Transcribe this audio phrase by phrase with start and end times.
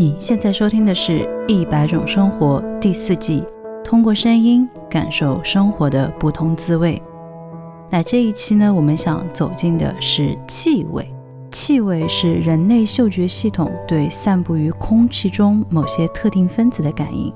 [0.00, 3.44] 你现在收听的是《一百种生活》第四季，
[3.84, 7.02] 通过声音感受生活的不同滋味。
[7.90, 11.06] 那这一期呢，我们想走进的是气味。
[11.50, 17.30] 气味是人类嗅觉系统对散布于空气中某些特定分子的感应。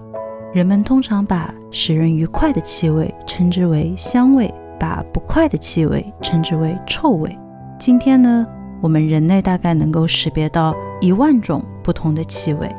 [0.55, 4.51] 人们通常把使人愉快的气味称之为香味，
[4.81, 7.39] 把不快的气味称之为臭味。
[7.79, 8.47] 今天呢，
[8.81, 12.75] 我们人类大概能够识别到一万种不同的气味。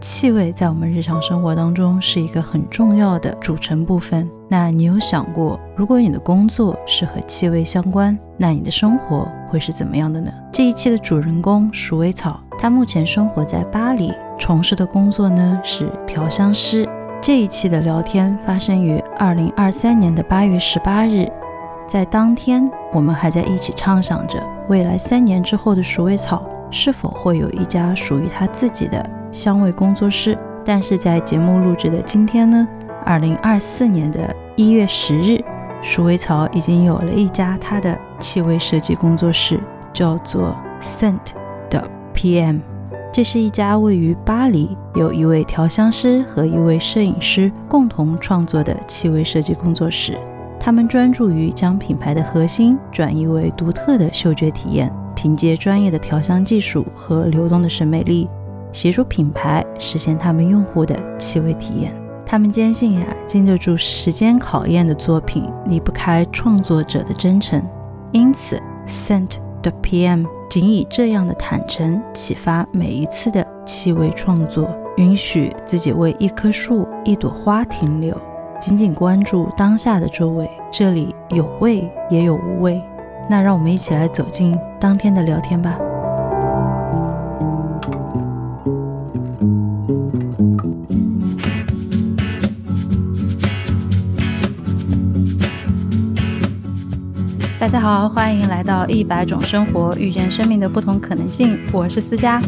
[0.00, 4.30] 气味在我们日常生活当中是一个很重要的组成部分。
[4.48, 10.30] 那你有想过，如果你的工作是和气味相关，那你的生活会是怎么样的呢？
[10.52, 16.86] 这一期的主人公鼠尾草，他目前生活在巴黎，从事的工作呢是调香师。
[17.22, 21.26] 这一期的聊天发生于二零二三年的八月十八日，
[21.88, 30.36] 在当天，我们还在一起畅想着未来三年之后的鼠尾草是否会有一家属于他自己的香味工作室。
[30.64, 32.66] 但是在节目录制的今天呢，
[33.04, 35.38] 二零二四年的一月十日，
[35.80, 39.60] 鼠尾草已经有了一家他的气味设计工作室，
[39.92, 41.20] 叫做 Scent
[41.70, 42.60] 的 PM。
[43.12, 50.18] 这是一家位于巴黎，有一位调香师和一位摄影师共同创作的气味设计工作室。
[50.58, 58.28] 他们专注于将品牌的核心转移为独特的嗅觉体验，凭借专业的调香技术和流动的审美力，
[58.72, 61.94] 协助品牌实现他们用户的气味体验。
[62.26, 67.62] 他们坚信呀，经得住时间考验的作品离不开创作者的真诚，
[68.12, 70.26] 因此 Scent 的 PM。
[70.50, 78.16] 仅以这样的坦诚启发每一次的气味创作，允许自己为一棵树、一朵花停留，
[78.60, 80.48] 仅仅关注当下的周围。
[80.70, 82.80] 这里有味，也有无味。
[83.28, 85.78] 那让我们一起来走进当天的聊天吧。
[97.58, 101.58] 大家好，欢迎来到一百种生活，遇见生命的不同可能性。
[101.72, 102.40] 我是思佳。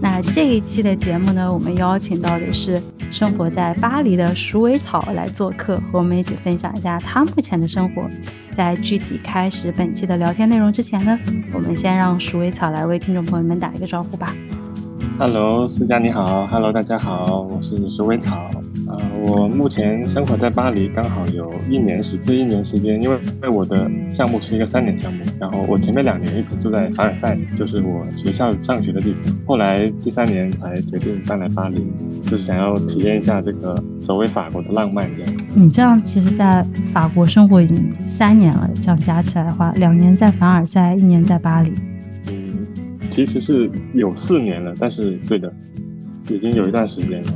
[0.00, 8.08] 那这一期的节目呢，我们邀请到的是生活在巴黎的鼠尾草来做客，和我们一起分享一下他目前的生活。
[8.52, 11.18] 在具体开始本期的聊天内容之前呢，
[11.52, 14.34] 我们先让鼠尾草来为听众朋友们打一个招呼吧。
[15.18, 16.46] Hello，思佳你好。
[16.46, 18.48] Hello，大家好，我是鼠尾草。
[18.86, 18.96] 呃，
[19.26, 31.84] 我目前生活在巴黎，刚好有一年时这一年时间，因为因为我的项目是一个三年项目，然后我前面两年一直住在凡尔赛，就是我学校上学的地方，后来第三年才决定搬来巴黎，
[32.22, 35.32] 就是想要体验一下这个所谓法国的浪漫这样。
[35.52, 41.72] 你这样其实，在法国生活已经三年了，这样加起来的话，两年在凡尔赛，一年在巴黎。
[43.18, 45.52] 嗯，其实是有四年了，但是对的，
[46.28, 47.32] 已经有一段时间了。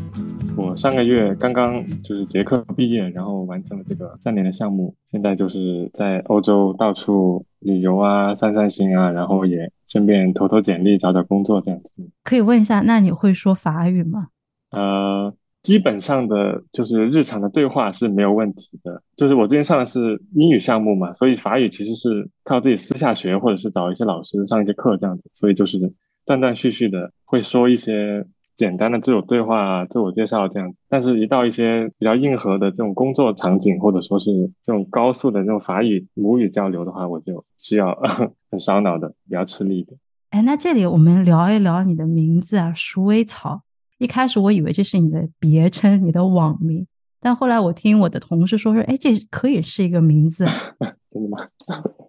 [0.55, 11.91] 我上个月刚刚就是结课毕业，然后完成了这个三年的项目，现在就是在欧洲到处旅游啊、散散心啊，然后也顺便投投简历、找找工作这样子。
[12.23, 14.29] 可以问一下，那你会说法语吗？
[14.71, 19.03] 呃，基本上的就是日常的对话是没有问题的。
[19.17, 25.93] 就是我之前上的是英语项目嘛，所以法语其实是靠自己私下学，或者是找一些老师上一些课这样子，所以就是
[26.25, 28.27] 断断续续的会说一些。
[28.55, 34.31] 简单的自我对话、自我介绍这样子，但是一到一些比较硬核的这种工作场景，或者说是
[34.63, 37.99] 这种高速的这种法语母语交流的话，我就需要
[38.51, 39.95] 很烧脑的，比较吃力的。
[40.31, 43.63] 哎，那这里我们聊一聊你的名字啊，鼠尾草。
[44.03, 46.87] 一开始我以为这是你的别称，你的网名，
[47.21, 50.45] 但后来我听我的同事说说，哎，这可以是一个名字。
[51.09, 51.39] 真的吗？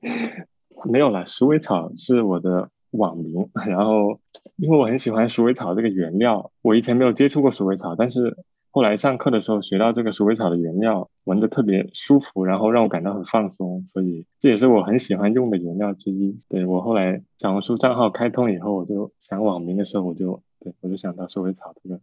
[0.91, 2.69] 没有了，鼠尾草是我的。
[2.93, 4.19] 网名，然后
[4.55, 8.37] 因为我很喜欢鼠尾草这个原料，我以前没有接触过鼠尾草，但是
[8.69, 16.37] 后来上课的时候学到这个鼠尾草的原料，闻着特别舒服，然后让我感到很放松，所以这也是我很喜欢用的原料之一。
[16.49, 21.99] 对我后来小红书账号开通以后，我就想网名的时候，我就对我就想到鼠尾草这个，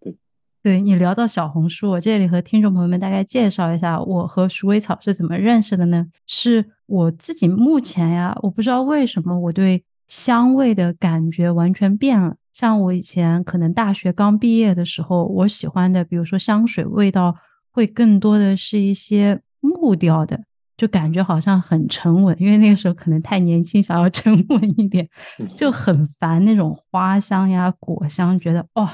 [0.00, 0.16] 对。
[0.62, 6.06] 对你聊到小红书，我这里和听众朋友们大概介绍一下，我和鼠尾草是怎么认识的呢？
[6.26, 9.84] 是我自己目前呀，我不知道为什么我对。
[10.08, 12.34] 香味的感觉完全变了。
[12.52, 17.36] 像我以前可能大学刚毕业的时候，我喜欢的，比如说香水味道，
[17.70, 20.42] 会更多的是一些木调的，
[20.80, 22.34] 就感觉好像很沉稳。
[22.40, 25.06] 因为那个时候可能太年轻，想要 沉稳一点，
[25.58, 28.88] 就很烦那种花香呀、果香，觉得哦，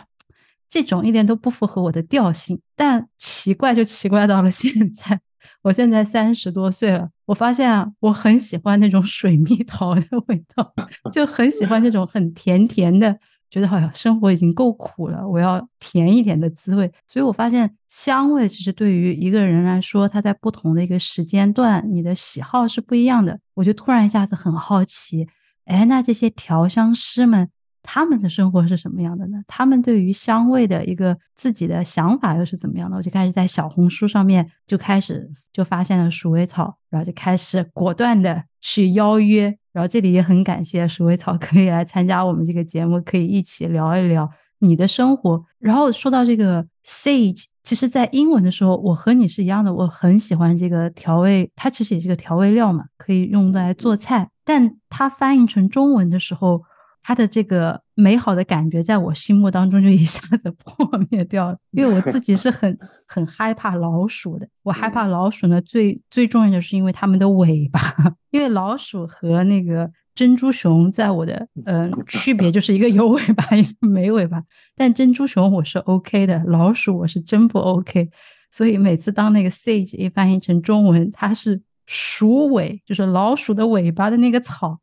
[0.68, 2.60] 这种一点都不符合我的调性。
[2.74, 5.20] 但奇怪就奇怪到了现在。
[5.62, 10.74] 我现在三十多岁了，我发现啊，我很喜欢那种水蜜桃的味道，
[11.12, 13.18] 就很喜欢那种很甜甜的
[13.50, 16.90] 觉得好像生活已经够苦了，我要甜一点的滋味。
[17.06, 23.38] 所以我发现香味其实对于一个人来说，他在不同的一个时间段，你的喜好是不一样的。
[23.54, 25.26] 我就突然一下子很好奇，
[25.64, 27.48] 哎，那这些调香师们。
[27.88, 29.40] 他们的生活是什么样的呢？
[29.46, 32.96] 他们对于香味的一个自己的想法又是怎么样的？
[32.96, 39.56] 我就开始在小红书上面就开始就发现了鼠尾草，然后就开始果断的去邀约。
[39.76, 44.26] 然后这里也很感谢鼠尾草可以来参加我们这个节目，可以一起聊一聊
[44.60, 45.44] 你的生活。
[45.58, 54.30] 然后说到这个 sage，其实在英文的时候，我和你是一样的，我很喜欢这个调味，它其实也是个调味料嘛，可以用来做菜。
[54.46, 56.62] 但它翻译成中文的时候。
[57.06, 62.76] 它的这个美好的感觉，在我心目当中就一下子 破灭掉了，因为我自己是很
[63.06, 64.48] 很害怕老鼠的。
[64.64, 67.80] 我害怕老鼠呢，最最重要的是因为它们的尾巴，
[68.32, 74.42] 因为老鼠和那个珍珠熊在我的嗯区别就是一个有尾巴，一个没尾巴。
[74.74, 78.10] 但珍珠熊我是 OK 的，老鼠我是真不 OK。
[78.50, 84.80] 所以每次当那个 sage 一翻译成中文，它是鼠尾，就是老鼠的尾巴的那个草，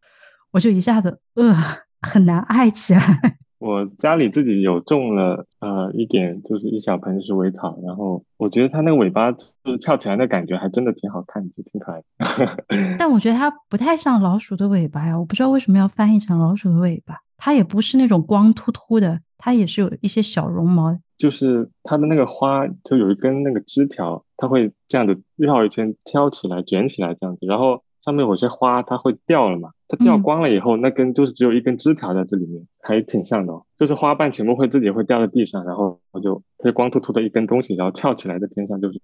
[0.51, 1.82] 我就一下子呃。
[2.03, 3.01] 很难爱起来。
[3.59, 12.95] 我家里自己有种了，呃，一点就是一小盆鼠尾草，然后我觉得它那个尾巴就是翘起来的感觉，还真的挺好看就，挺可爱的。
[12.99, 17.15] 但我觉得它不太像老鼠的尾巴呀，我不知道为什么要翻译成老鼠的尾巴。
[17.37, 20.97] 它也不是那种光秃秃的，它也是有一些小绒毛。
[21.17, 27.81] 就是它的那个花，就有一根那个枝条，它会这样子绕一圈，挑起来卷起来这样子，然后。
[28.03, 29.69] 上面有些花，它会掉了嘛？
[29.87, 33.53] 它掉光了以后，那根就是只有一根枝条在这里面，还挺像的。
[33.53, 33.63] 哦。
[33.77, 38.99] 就是花瓣全部会自己会掉在地上，然后我就它就光秃秃的一根东西，然后翘起来在天上，就是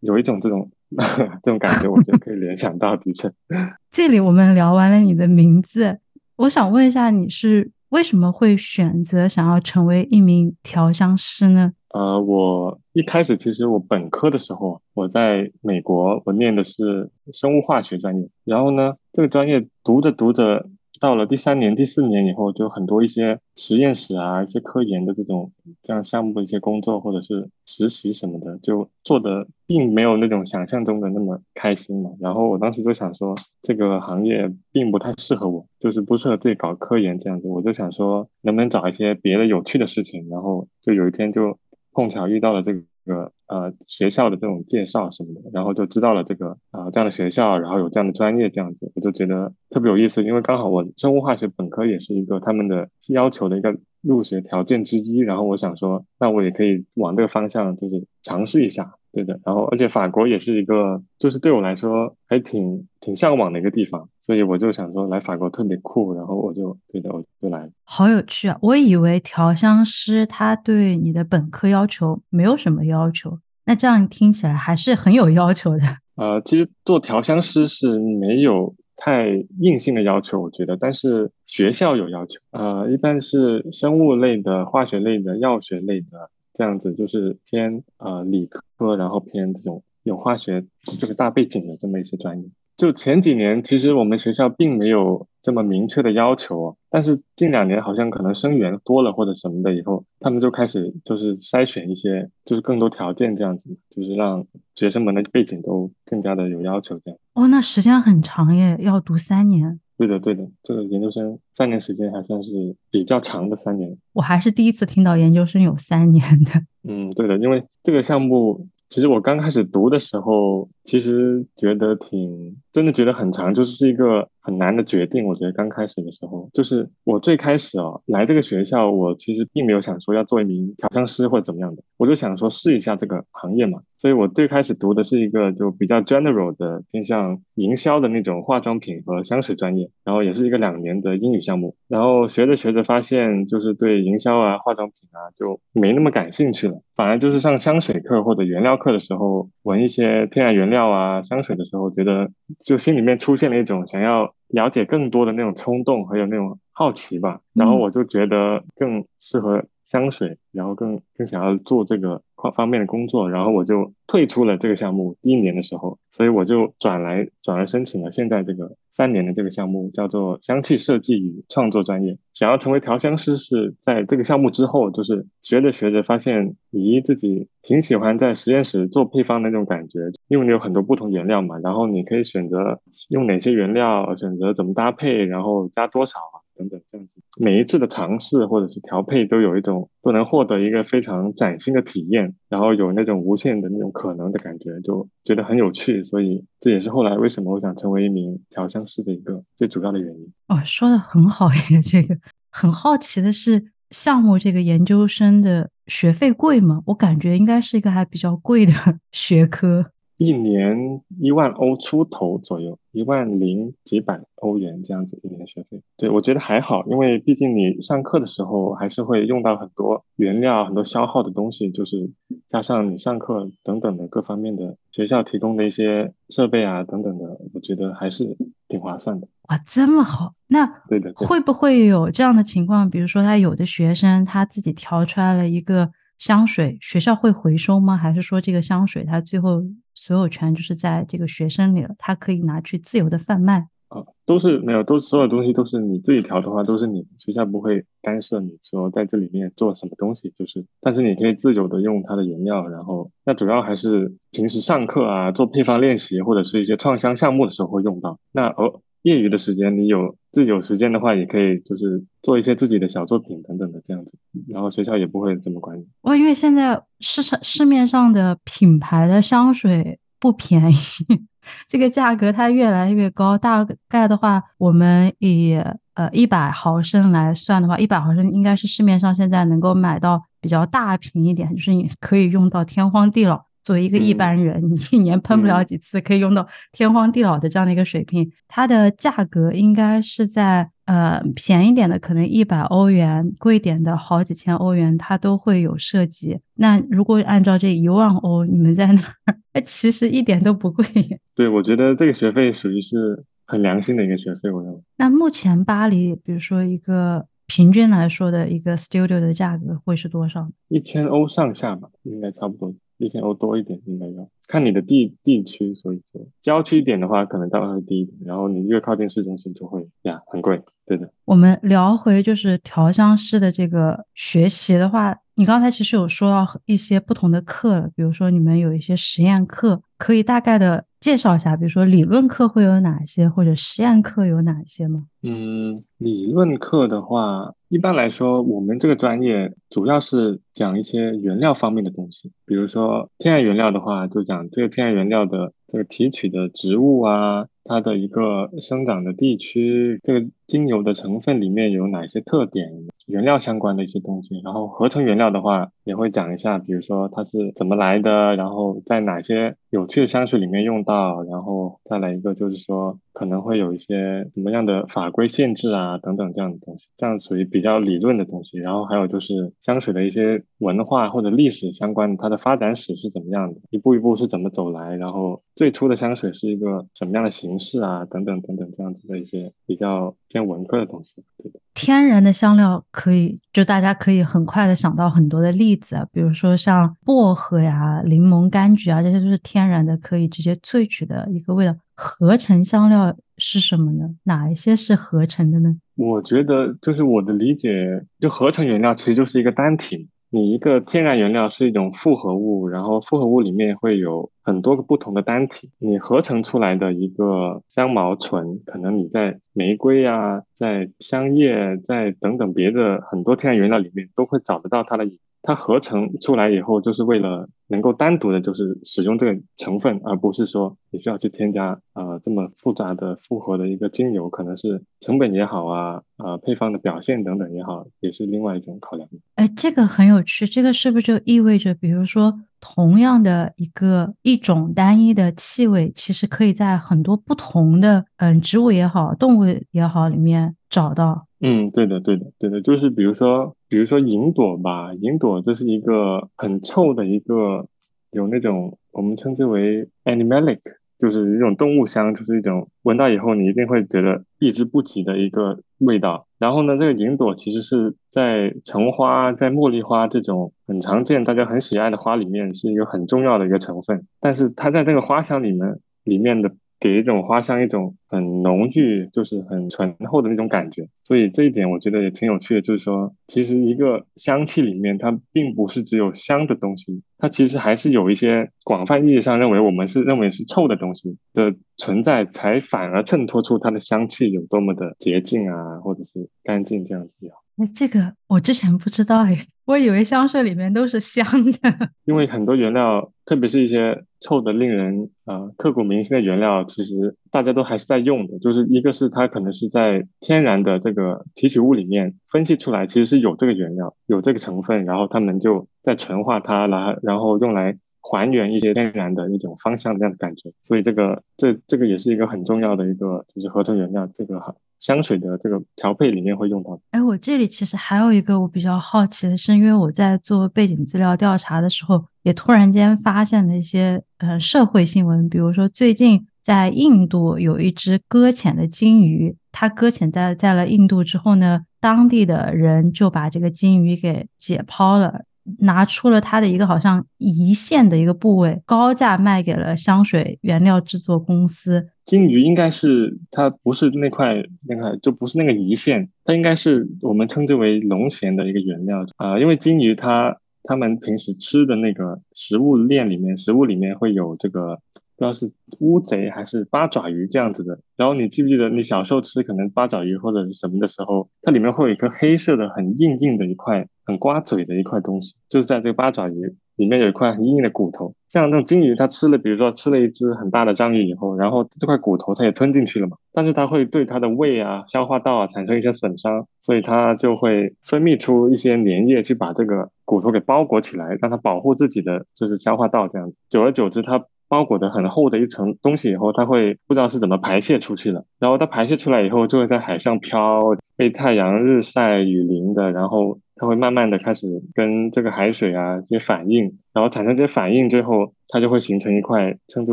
[0.00, 0.70] 有一种这种
[1.42, 3.30] 这种感觉，我觉得可以联想到，的确。
[3.90, 5.98] 这里我们聊完了你的名字，
[6.36, 11.72] 我想问一下，你是为什么会选择想要成为一名调香师呢？
[11.92, 18.28] 呃，我一开始其实我本科的时候，我在美国，我念的是生物化学专业。
[18.44, 20.66] 然后呢，这个专业读着读着，
[21.00, 25.52] 到了第三年、第四年以后，就很多一些实验室啊、一些科研的这种
[25.82, 32.12] 这样项目的一些工作，或者是实习什么的，就做的并没有那种想象中的那么开心嘛。
[32.20, 37.48] 然后我当时就想说，这个行业并不太适合我，就是不适合自己搞科研这样子。
[37.48, 40.26] 我就想说，能不能找一些别的有趣的事情？
[40.30, 41.58] 然后就有一天就。
[41.92, 58.94] 碰巧遇到了这个呃学校的这种介绍什么的，然后就知道了这个啊这样的学校，然后有这样的专业这样子，我就觉得特别有意思，因为刚好我生物化学本科也是一个他们的要求的一个入学条件之一，然后我想说，那我也可以往这个方向就是尝试一下。
[59.14, 67.68] 对的，然后而且法国也是一个，就是对我来说还挺挺向往的一个地方，所以我就想说来法国特别酷，然后我就对的，我就来。
[67.84, 68.56] 好有趣啊！
[68.62, 75.82] 我以为调香师他对你的本科要求没有什么要求，那这样听起来还是很有要求的。
[76.16, 79.28] 呃，其实做调香师是没有太
[79.58, 86.30] 硬性的要求，我觉得，但是学校有要求，呃，一般是生物类的、化学类的、药学类的。
[86.54, 90.64] 这样子就是偏呃理科，然后偏这种有化学
[90.98, 92.48] 这个大背景的这么一些专业。
[92.76, 107.20] 就前几年，其实我们学校并没有这么明确的要求，但是近两年好像可能生源多了或者什么的以后，他们就开始就是筛选一些，就是更多条件这样子，就是让学生们的背景都更加的有要求这样。
[107.34, 109.78] 哦，那时间很长耶，要读三年。
[110.06, 113.96] 对的，对的，这个研究生三年时间还算是比较长的三年。
[114.12, 116.50] 我还是第一次听到研究生有三年的。
[116.88, 118.66] 嗯，对的，因为这个项目。
[118.88, 125.24] 其实我刚开始读的时候，其实觉得挺真的，觉得很长，就是一个很难的决定。
[125.24, 133.80] 我觉得刚开始的时候，就是我最开始哦来这个学校，我其实并没有想说要做一名调香师或者怎么样的，我就想说试一下这个行业嘛。
[133.96, 141.76] 所以我最开始读的是一个就比较 general 的偏向营销的那种化妆品和香水专业，然后也是一个两年的英语项目。
[141.86, 148.72] 然后学着学着发现，就是对营销啊、化妆品啊就没那么感兴趣了，反而就是上香水课或者原料。
[148.82, 152.30] 课的时候闻一些天然原料啊香水的时候，觉得
[152.64, 157.40] 就心里面出现了一种想要了解更多的那种冲动，还有那种好奇吧。
[157.54, 163.28] 然后我就觉得更适合香水，然后更更想要做这个方方面的工作。
[163.28, 165.16] 然后我就退出了这个项目。
[165.20, 172.16] 第一年的时候，所以我就转来转而申请了现在这个三年的这个项目，叫做香气设计与创作专业。
[172.32, 182.80] 想要成为调香师，是在这个项目之后，就是学着学着发现，咦，自己挺喜欢在实验室做配方的那种感觉，因为你有很多不同原料嘛，然后你可以选择
[183.10, 186.18] 用哪些原料，选择怎么搭配，然后加多少，
[186.56, 187.12] 等等这样子。
[187.38, 196.04] 每一次的尝试或者是调配，都有一种都能获得一个非常崭新的体验，然后有那种无限的那种可能的感觉，就觉得很有趣。
[196.04, 200.32] 所以这也是后来为什么我想成为一名调香师的一个最主要的原因。
[200.48, 202.16] 哦，说的很好耶， 这个
[202.50, 206.82] 很好奇的是，项目这个研究生的学费贵吗？
[206.86, 208.72] 我感觉应该是一个还比较贵的
[209.12, 209.86] 学科。
[210.22, 215.82] 一年一万欧出头左右，一万零几百欧元这样子一年的学费。
[215.96, 222.08] 对我觉得还好，因为毕竟你上课的时候还是会用到很多原料、很多消耗的东西，就是
[222.48, 228.36] 加上你上课等等的各方面的学校提供的一些设备啊等等的，我觉得还是
[228.68, 229.26] 挺划算的。
[229.48, 232.88] 哇，这么好，那对的，会不会有这样的情况？
[232.88, 235.90] 比如说，他有的学生他自己调出来了一个
[236.22, 237.96] 香水，学校会回收吗？
[237.96, 239.60] 还是说这个香水它最后？
[239.94, 258.80] 所有权就是在这个学生里了，他可以拿去自由的贩卖啊，都是没有，都所有东西都是你自己调的话，都是你学校不会干涉你说在这里面做什么东西，就是，但是你可以自由的用它的原料，然后那主要还是平时上课啊，做配方练习或者是一些创香项目的时候会用到，那而。
[259.02, 264.12] 业余的时间，你有自己有时间的话，也可以就是做一些自己的小作品等等的这样子，
[264.48, 265.84] 然后学校也不会这么管你。
[266.02, 270.76] 哇，因为现在市场市面上的品牌的香水不便宜，
[271.66, 273.36] 这个价格它越来越高。
[273.36, 275.54] 大概的话，我们以
[275.94, 283.44] 呃一百毫升来算的话，一百毫升应该是市面上现在能够买到比较大瓶一点，就是你可以用到天荒地老。
[283.62, 296.38] 作为一个一般人，你一年喷不了几次，可以用到天荒地老的这样的一个水平，它的价格应该是在呃便宜点的可能一百欧元，贵点的好几千欧元，它都会有涉及。
[296.54, 300.84] 那如果按照这一万欧，你们在那儿，哎，其实一点都不贵。
[301.34, 304.80] 对，我觉得这个学费属于是很良心的一个学费，我认为。
[304.96, 310.48] 那目前巴黎，比如说一个平均来说的一个 studio 的价格会是多少？
[310.68, 312.74] 一千欧上下吧，应该差不多。
[313.04, 318.16] 一千欧多一点应该要看你的地地区，所以说郊区点的话，可能大概会低一点。
[318.24, 321.10] 然后你越靠近市中心就会呀很贵，对的。
[321.24, 335.06] 我们聊回就是调香师的这个学习的话，你刚才其实有说到一些不同的课了，比如说你们有一些实验课，可以大概的介绍一下，比如说理论课会有哪些，或者实验课有哪些吗？
[335.22, 337.54] 嗯，理论课的话。
[337.68, 352.70] 一般来说，我们这个专业主要是讲一些原料方面的东西，比如说天然原料的话，就讲这个天然原料的这个提取的植物啊，它的一个生长的地区，这个精油的成分里面有哪些特点。
[353.06, 368.58] 原料相关的一些东西，然后合成原料的话也会讲一下，比如说它是怎么来的，然后在哪些有趣的香水里面用到，然后再来一个就是说可能会有一些什么样的法规限制啊等等这样的东西，这样属于比较理论的东西。
[368.58, 381.52] 然后还有就是香水的一些文化或者历史相关的，它的发展史是怎么样的，一步一步是怎么走来，然后最初的香水是一个什么样的形式啊等等等等这样子的一些比较偏文科的东西，对。
[381.74, 391.74] 天然的香料可以，就大家可以很快的想到很多的例子啊，比如说像薄荷呀、柠檬、柑橘啊，这些都是天然的，可以直接萃取的一个味道。
[391.94, 394.14] 合成香料是什么呢？
[394.22, 395.76] 哪一些是合成的呢？
[395.96, 400.08] 我觉得就是我的理解，就合成原料其实就是一个单体。
[400.30, 415.18] 你一个天然原料是一种复合物，然后复合物里面会有很多个不同的单体，你合成出来的一个香茅醇，可能你在玫瑰啊，在香叶，在等等别的很多天然原料里面都会找得到它的影。
[415.42, 429.08] 它合成出来以后，就是为了能够单独的，就是使用这个成分，而不是说你需要去添加呃这么复杂的复合的一个精油，可能是成本也好啊，呃配方的表现等等也好，也是另外一种考量。
[429.34, 441.26] 哎，这个很有趣，这个是不是就意味着，比如说同样的一个一种单一的气味，其实可以在很多不同的嗯植物也好，动物也好里面找到？
[441.44, 447.66] 嗯，对的，对的，对的，就是比如说，比如说银朵吧，银朵这是一个很臭的一个，
[448.12, 450.60] 有那种我们称之为 animalic，
[451.00, 456.28] 就是一种动物香，就是一种闻到以后你一定会觉得避之不及的一个味道。
[456.38, 466.52] 然后呢，这个银朵其实是在橙花、在茉莉花这种很常见、大家很喜爱的花里面是一个很重要的一个成分，但是它在这个花香里面里面的。
[466.82, 470.88] 给一种花香一种很浓郁，就是很醇厚的那种感觉。
[471.04, 487.30] 所以这一点我觉得也挺有趣的，就是说，其实一个香气里面，它并不是只有香的东西，它其实还是有一些广泛意义上认为我们是认为是臭的东西的存在，才反而衬托出它的香气有多么的洁净啊，或者是干净这样子。
[487.54, 489.36] 那，这个我之前不知道哎，
[489.66, 491.90] 我以为香水里面都是香的。
[492.06, 498.38] 因为很多原料，特别是一些臭的令人啊刻骨铭心的原料，其实大家都还是在用的。
[498.38, 510.52] 就是一个是它可能是在天然的这个提取物里面分析出来，其实是有这个原料，有这个成分，然后他们就在纯化它，来然后用来还原一些天然的一种芳香这样的感觉。
[510.62, 514.56] 所以这个这这个也是一个很重要的一个就是合成原料，这个。
[514.82, 516.76] 香水的这个调配里面会用到。
[516.90, 535.24] 哎，我这里其实还有一个我比较好奇的是，因为我在做背景资料调查的时候，也突然间发现了一些呃社会新闻，比如说最近在印度有一只搁浅的鲸鱼，它搁浅在在了印度之后呢，当地的人就把这个鲸鱼给解剖了。
[535.58, 541.84] 拿出了它的一个好像胰腺的一个部位，高价卖给了香水原料制作公司。
[542.04, 544.36] 鲸鱼应该是它不是那块
[544.68, 549.36] 那块，就不是那个胰腺，它应该是我们称之为龙涎的一个原料啊。
[549.40, 554.78] 因为鲸鱼它他们平时吃的那个食物链里面，食物里面会有这个。
[555.14, 568.14] 不知道是乌贼还是八爪鱼这样子的，然后你记不记得你小时候吃可能八爪鱼或者是什么的时候，它里面会有一颗黑色的很硬硬的一块很刮嘴的一块东西，就是在这个八爪鱼里面有一块很硬的骨头。
[568.28, 583.36] 像那种鲸鱼，它吃了，比如说吃了一只很大的章鱼以后，然后这块骨头它也吞进去了嘛，但是它会对它的胃啊、消化道啊产生一些损伤，所以它就会分泌出一些粘液去把这个骨头给包裹起来，让它保护自己的就是消化道这样子。
[583.48, 584.24] 久而久之，它。
[584.48, 588.26] 包裹的很厚的一层东西以后，它会不知道是怎么排泄出去的。
[588.38, 590.60] 然后它排泄出来以后，就会在海上漂，
[590.94, 592.92] 被太阳日晒雨淋的。
[592.92, 599.92] 然后它会慢慢的开始跟这个海水啊这些反应，然后产生这些反应，最后它就会形成一块称之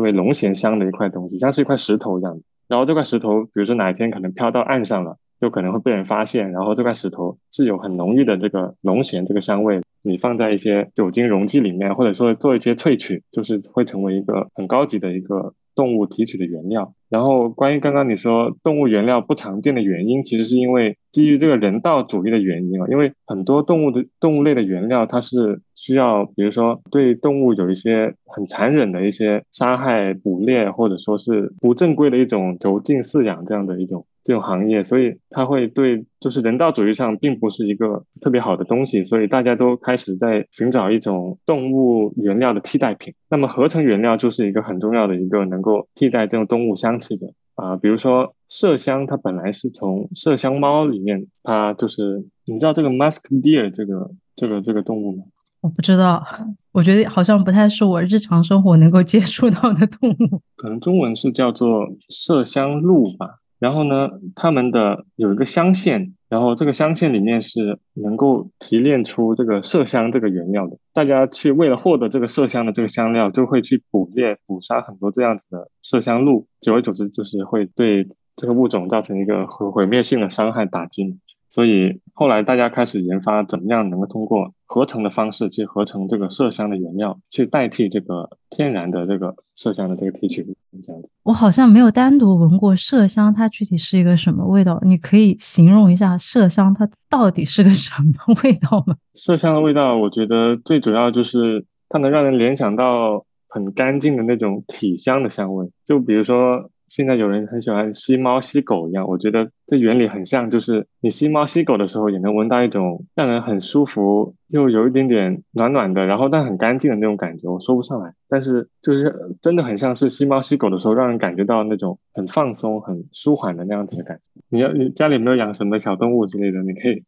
[0.00, 2.40] 为龙涎香的一块东西，像是一块石头一样。
[2.66, 5.18] 然后这块石头，比如说哪一天可能飘到岸上了。
[5.40, 16.94] 就可能会被人发现，然后这块石头是有很浓郁的这个龙涎这个香味，你放在一些酒精溶剂里面，或者说做一些萃取，就是会成为一个很高级的一个动物提取的原料。
[17.08, 34.06] 然后关于刚刚你说动物原料不常见的原因，其实是因为基于这个人道主义的原因啊，因为很多动物的动物类的原料，它是需要，比如说对动物有一些很残忍的一些杀害、捕猎，或者说是不正规的一种囚禁、饲养这样的一种。
[34.30, 43.12] 这种行业，所以它会对就是人道主义上并不是一个特别好的东西，所以大家都开始在寻找一种动物原料的替代品。
[43.28, 55.24] 那么合成原料就是一个很重要的一个能够替代这种动物香气的啊，比如说麝香，它本来是从麝香猫里面，它就是你知道这个 musk deer 这个这个这个动物吗？
[55.60, 56.24] 我不知道，
[56.70, 63.39] 我觉得好像不太是我日常生活能够接触到的动物，可能中文是叫做麝香鹿吧。
[63.60, 70.78] 然后呢，他们的有一个香腺，然后这个香腺里面是能够提炼出这个麝香这个原料的。
[70.94, 81.18] 大家去为了获得这个麝香的这个香料，就会去捕猎、捕杀很多这样子的麝香鹿，久而久之就是会对这个物种造成一个毁毁灭性的伤害打击。
[81.50, 90.54] 所以后来大家开始研发怎么样能够通过合成的方式去合成这个麝香的原料，去代替这个天然的这个麝香的这个提取物。
[90.86, 94.78] 这样子，我好像没有单独闻过麝香，它具体是一个什么味道？
[94.82, 98.96] 你可以形容一下麝香它到底是个什么 味道吗？
[99.14, 106.70] 麝香的味道，我觉得最主要就是它能让人联想到很干净的那种体香的香味，就比如说。
[106.90, 117.48] 现在有人很喜欢吸猫吸狗一样，我觉得这原理很像，就是你吸猫吸狗的时候，也能闻到一种让人很舒服又有一点点暖暖的，然后但很干净的那种感觉。
[117.48, 124.22] 我说不上来，但是就是真的很像是吸猫吸狗的时候，让人感觉到那种很放松、很舒缓的那样子的感觉。
[124.48, 127.04] 你要你家里没有养什么小动物之类的，你可以。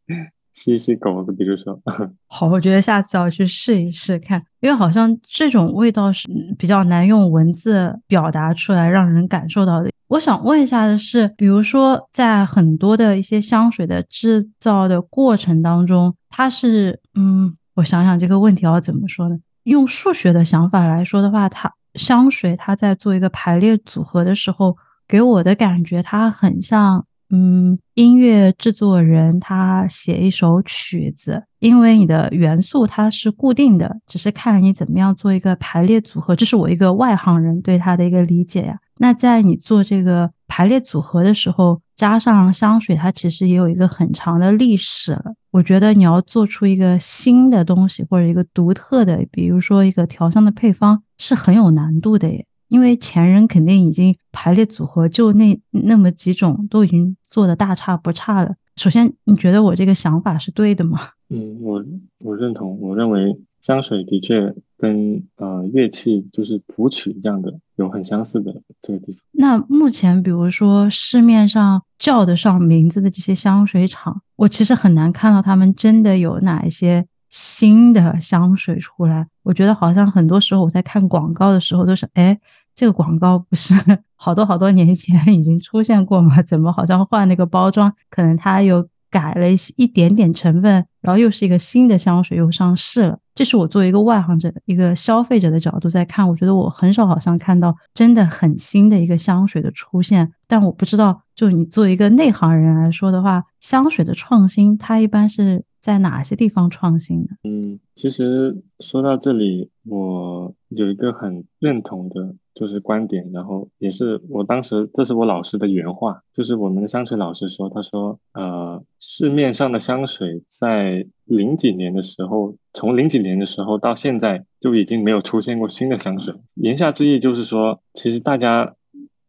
[0.53, 1.81] 吸吸狗，比如说，
[2.27, 9.89] 好，我觉得下次要去试一试看，因为好像这种味道是比较难用文字表达出来，让人感受到的。
[10.09, 19.35] 我想问一下的是，比如说在很多的一些香水的制造的过程当中，它是，嗯，我想想这个问题要怎么说呢？
[19.63, 27.03] 用数学的想法来说的话，它香水它在做一个排列组合的时候，给我的感觉它很像。
[27.35, 36.35] 嗯，音乐制作人他写一首曲子，因为你的元素它是固定的，只是看你怎么样做一个排列组合。
[36.35, 38.77] 这是我一个外行人对他的一个理解呀。
[38.99, 45.33] 那在你做这个排列组合的时候，加上香水，它其实也有一个很长的历史了。
[45.49, 52.45] 我觉得你要做出一个新的东西或者一个独特的，比如说一个调香的配方，是很有难度的耶。
[52.73, 58.55] 因为前人肯定已经排列组合，就那那么几种都已经做的大差不差了。
[58.77, 60.99] 首先，你觉得我这个想法是对的吗？
[61.29, 61.85] 嗯，我
[62.17, 62.79] 我认同。
[62.81, 69.21] 我认为香水的确跟呃乐器就是谱曲这样的有很相似的这个地方。
[69.33, 79.27] 那目前，比如说市面上叫得上名字的这些香水厂，我其实很难看到他们真的有哪一些新的香水出来。
[79.43, 82.39] 我觉得好像很多时候我在看广告的时候都是，哎。
[82.75, 83.73] 这个广告不是
[84.15, 86.41] 好多好多年前已经出现过吗？
[86.41, 87.93] 怎么好像换了个包装？
[88.09, 93.19] 可能它又改了一一点点成分，然后又是一个新的香水又上市了。
[93.35, 100.31] 这是我作为一个外行者、一个消费者的角度在看，我觉得我很少好像看到真的很新的一个香水的出现。
[100.47, 107.29] 但我不知道，就你作为一个内行人来说的话，香水的创新它一般是在哪些地方创新的？
[107.43, 112.35] 嗯，其实说到这里，我有一个很认同的。
[112.55, 126.35] 就是观点，然后也是我当时，这是我老师的原话，就是我们的香水老师说，他说，呃，市面上的香水在零几年的时候，从零几年的时候到现在就已经没有出现过新的香水。
[126.53, 128.75] 言下之意就是说，其实大家。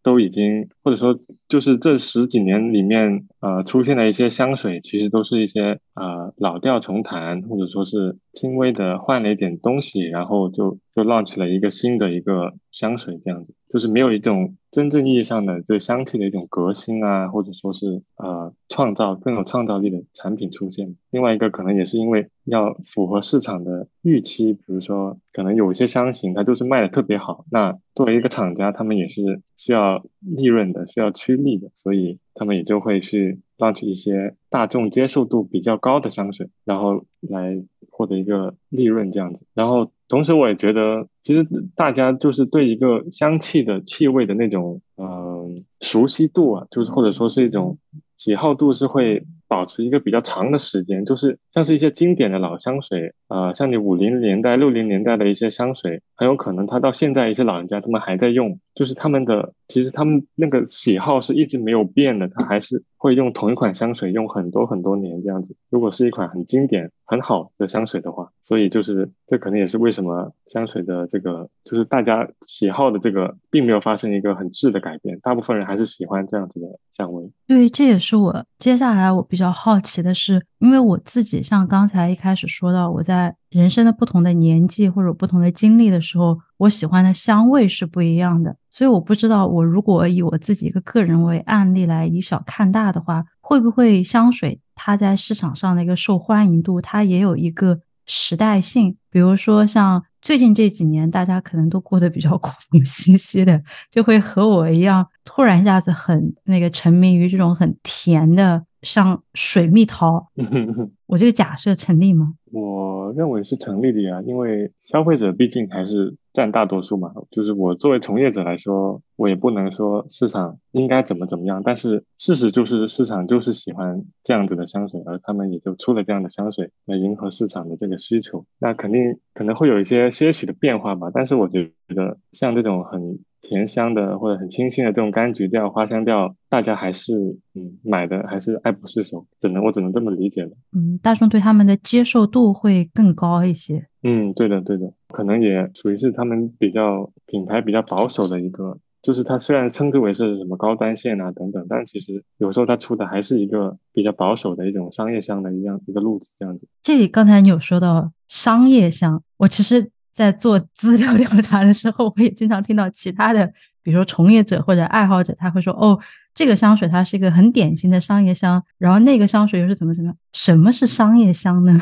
[0.04, 1.18] 都已经，或者说
[1.48, 20.96] 就是这十几年里面，呃，出现的一些香水，其实都是一些呃老调重弹，或者说是轻微的换了一点东西，然后就就 launch 了一个新的一个香水，这样子，就是没有一种真正意义上的对香气的一种革新啊，或者说是呃创造更有创造力的产品出现。
[21.10, 39.44] 另外一个可能也是因为要符合市场的预期，比如说可能有一些香型它就是卖的特别好，那作为一个厂家，他们也是需要利润呃，需要趋利的，所以他们也就会去 launch 一些大众接受度比较高的香水，然后来获得一个利润这样子。
[39.54, 47.78] 然后同时，我也觉得，其实大家就是对一个香气的气味的那种嗯熟悉度啊，就是或者说是一种
[48.16, 49.24] 喜好度是会。
[49.48, 65.54] 保持一个比较长的时间，就是像是一些经典的老香水，呃，像你五零年代、六零年代的一些香水，很有可能它到现在一些老人家他们还在用，就是他们的其实他们那个喜好是一直没有变的，它还是会用同一款香水用很多很多年这样子。
[65.68, 77.30] 如果是一款很经典、很好的香水的话，所以就是这可能也是为什么香水的这个就是大家喜好的这个并没有发生一个很质的改变，大部分人还是喜欢这样子的香味。
[77.46, 79.44] 对，这也是我接下来我比较。
[79.52, 88.56] 好奇的是，因为我自己像刚才一开始说到，我在人生的不同的年纪或者不同的经历的时候，我喜欢的香味是不一样的。
[88.74, 98.96] 所以我不知道，我如果以我自己一个个人为案例来以小看大的话，会不会香水它在市场上的一个受欢迎度，它也有一个时代性？
[99.12, 102.50] 比如说像最近这几年，大家可能都过得比较 苦
[102.84, 108.64] 兮兮的，就会和我一样，突然一下子很那个沉迷于这种很甜的。
[108.84, 110.28] 像水蜜桃，
[111.06, 112.34] 我这个假设成立吗？
[112.52, 117.12] 我认为是成立的呀，因为消费者毕竟还是占大多数嘛。
[117.30, 128.44] 就是我作为从业者来说，我也不能说市场应该怎么怎么样，但是事实就是市场就是喜欢这样子的香水，而他们也就出了这样的香水来迎合市场的这个需求。
[128.60, 133.18] 那肯定可能会有一些些许的变化吧，但是我觉得像这种很。
[133.46, 137.14] 甜香的或者很清新的这种柑橘调、花香调，大家还是
[137.54, 140.50] 嗯买的还是爱不释手，只能我只能这么理解了。
[140.72, 143.86] 嗯，大众对他们的接受度会更高一些。
[144.02, 156.66] 嗯，对的对的，可能也属于是他们比较品牌比较保守的一个，就是它虽然称之为是什么高端线啊等等，但其实有时候它出的还是一个比较保守的一种商业香的一样一个路子这样子。
[156.82, 159.90] 这里刚才你有说到商业香，我其实。
[160.14, 163.44] 在做资料 调查的时候，我也经常听到其他的，
[163.82, 165.98] 比如说从业者或者爱好者，他会说：“哦，
[166.34, 170.16] 这个香水它是一个很典型的商业香，然后那个香水又是怎么怎么样？
[170.32, 171.80] 什么是商业香呢？”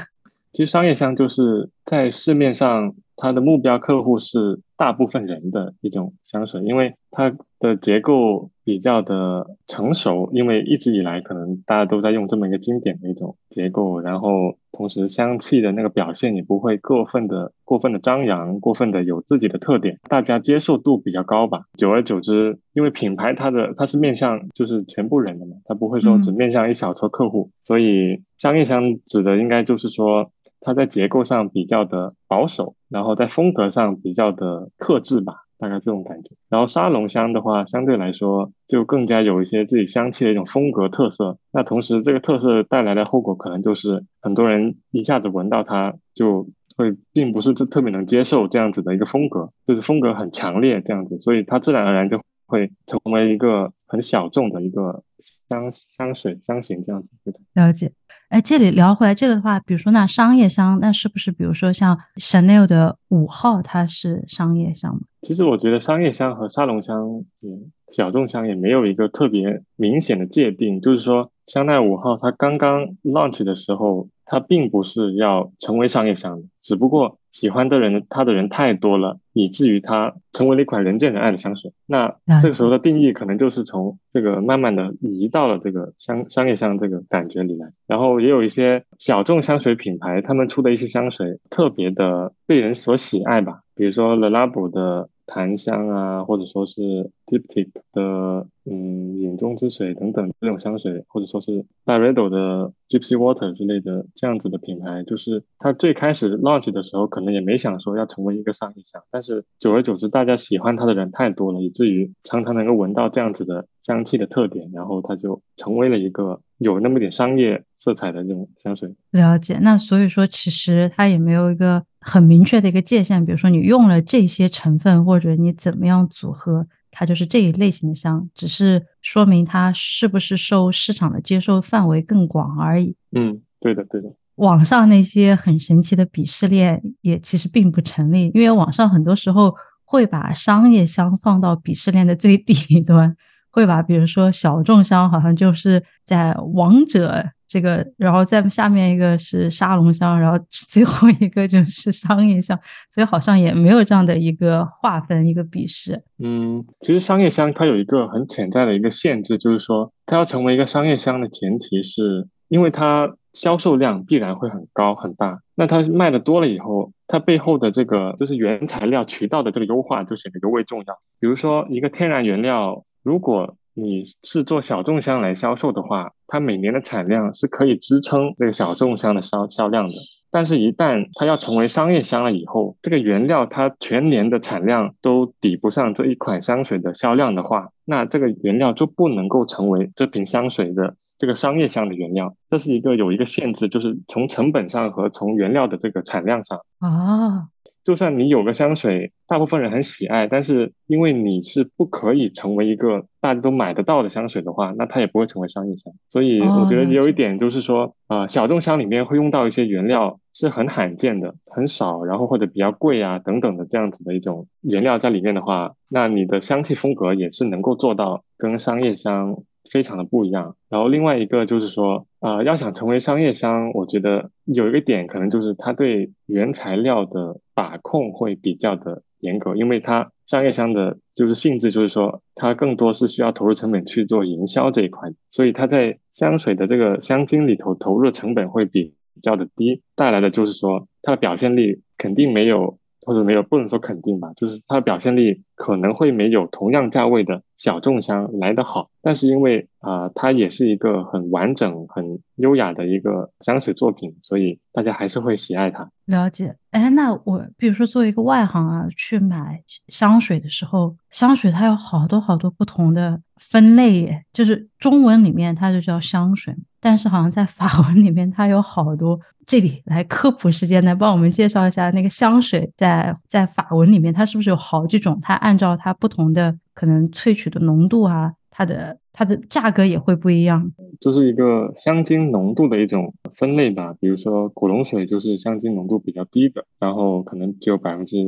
[0.52, 21.66] 其实商业香就是在市面上，它的目标客户是大部分人的一种香水，因为它的结构比较的成熟，因为一直以来可能大家都在用这么一个经典的一种结构，然后同时香气的那个表现也不会过分的过分的张扬，过分的有自己的特点，大家接受度比较高吧。
[21.76, 30.30] 久而久之，因为品牌它的它是面向就是全部人的嘛，它不会说只面向一小撮客户，所以商业香指的应该就是说。
[30.62, 35.44] 它在结构上比较的保守，然后在风格上比较的克制吧。
[35.58, 36.30] 大概这种感觉。
[36.48, 41.38] 然后沙龙香的话，相对来说就更加有一些自己香气的一种风格特色。
[41.52, 55.04] 那同时，这个特色带来的后果可能就是很多人一下子闻到它就会并不是特特别能接受这样子的一个风格，就是风格很强烈这样子，所以它自然而然就会成为一个很小众的一个
[55.48, 57.08] 香香水香型这样子。
[57.54, 57.92] 了解。
[58.32, 65.02] 哎，这里聊回来这个的话，比如说那商业香，那是不是比如说像 Chanel 的五号，它是商业香吗？
[65.20, 67.50] 其实我觉得商业香和沙龙香也
[67.94, 74.08] 小众香也没有一个特别明显的界定，就是说香奈儿五号它刚刚 launch 的时候。
[74.32, 81.74] 它并不是要成为商业香的，只不过喜欢的人，它的人太多了，以至于它成为了一款人见人爱的香水。
[81.84, 87.70] 那这个时候的定义可能就是从这个慢慢的移到了这个商商业香这个感觉里来。
[87.86, 95.10] 然后也有一些小众香水品牌，他们出的一些香水特别的被人所喜爱吧，比如说 Le Labo 的。
[95.26, 118.94] 檀香啊，或者说是 Tiptop 的嗯眼中之水等等这种香水，或者说是 Byredo 的 Gypsy Water 之类的这样子的品牌，就是它最开始 launch 的时候，可能也没想说要成为一个商业香，但是久而久之，大家喜欢它的人太多了，以至于常常能够闻到这样子的香气的特点，然后它就成为了一个有那么点商业色彩的这种香水。
[119.10, 121.84] 了解，那所以说其实它也没有一个。
[122.04, 132.96] 很明确的一个界限，比如说你用了这些成分，或者你怎么样组合，它就是这一类型的香，只是说明它是不是受市场的接受范围更广而已。
[133.12, 134.12] 嗯，对的，对的。
[134.34, 143.16] 网上那些很神奇的鄙视链也其实并不成立，因为网上很多时候会把商业香放到鄙视链的最底端，
[143.52, 147.24] 会把比如说小众香好像就是在王者。
[147.52, 156.02] 这个，然后在下面一个是沙龙香，然后 最后一个就是商业香，所以好像也没有这样的一个划分，一个鄙视。
[156.18, 170.94] 嗯，其实商业香它有一个很潜在的一个限制，就是说它要成为一个商业香的前提是，因为它销售量必然会很高很大，那它卖的多了以后，它背后的这个就是原材料渠道的这个优化就显得尤为重要。
[171.20, 179.94] 比如说一个天然原料，如果你是做小众香来销售的话，它每年的产量是可以支撑这个小众香的销销量的。
[180.30, 192.34] 但是，一旦它要成为商业香了以后，这个原料它全年的产量都抵不上这一款香水的销量的话，那这个原料就不能够成为这瓶香水的这个商业香的原料。
[192.48, 197.48] 这是一个有一个限制，就是从成本上和从原料的这个产量上啊。
[197.84, 205.92] 就算你有个香水，大部分人很喜爱，但是因为你是不可以成为一个大家都买得到的香水的话，那它也不会成为商业香。
[206.08, 219.36] 所以我觉得有一点就是说，啊，小众香里面会用到一些原料是很罕见的、很少，然后或者比较贵啊等等的这样子的一种原料在里面的话，那你的香气风格也是能够做到跟商业香。
[219.72, 242.78] 非常的不一样，然后另外一个就是说，啊，要想成为商业香，我觉得有一个点可能就是它对原材料的把控会比较的严格，因为它商业香的就是性质就是说，它更多是需要投入成本去做营销这一块，所以它在香水的这个香精里头投入的成本会比较的低，带来的就是说它的表现力肯定没有。
[243.04, 255.90] 或者没有，不能说肯定吧，就是它的表现力可能会没有同样价位的小众香来得好，但是因为啊，它也是一个很完整、很优雅的一个香水作品，所以大家还是会喜爱它。
[256.06, 269.18] 了解，哎，那我比如说作为一个外行啊，去买香水的时候，香水它有好多好多不同的分类耶，就是中文里面它就叫香水，但是好像在法文里面它有好多。
[269.46, 275.18] 这里来科普时间来，帮我们介绍一下那个香水在在法文里面，它是不是有好几种？
[275.22, 280.70] 它按照它不同的可能萃取的浓度啊，它的它的价格也会不一样。
[281.00, 283.94] 就是一个香精浓度的一种分类吧。
[284.00, 288.18] 比如说古龙水就是香精浓度比较低的，然后可能只有百分之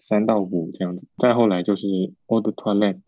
[0.00, 1.06] 三到五这样子。
[1.18, 1.86] 再后来就是
[2.26, 3.00] Eau de Toilette。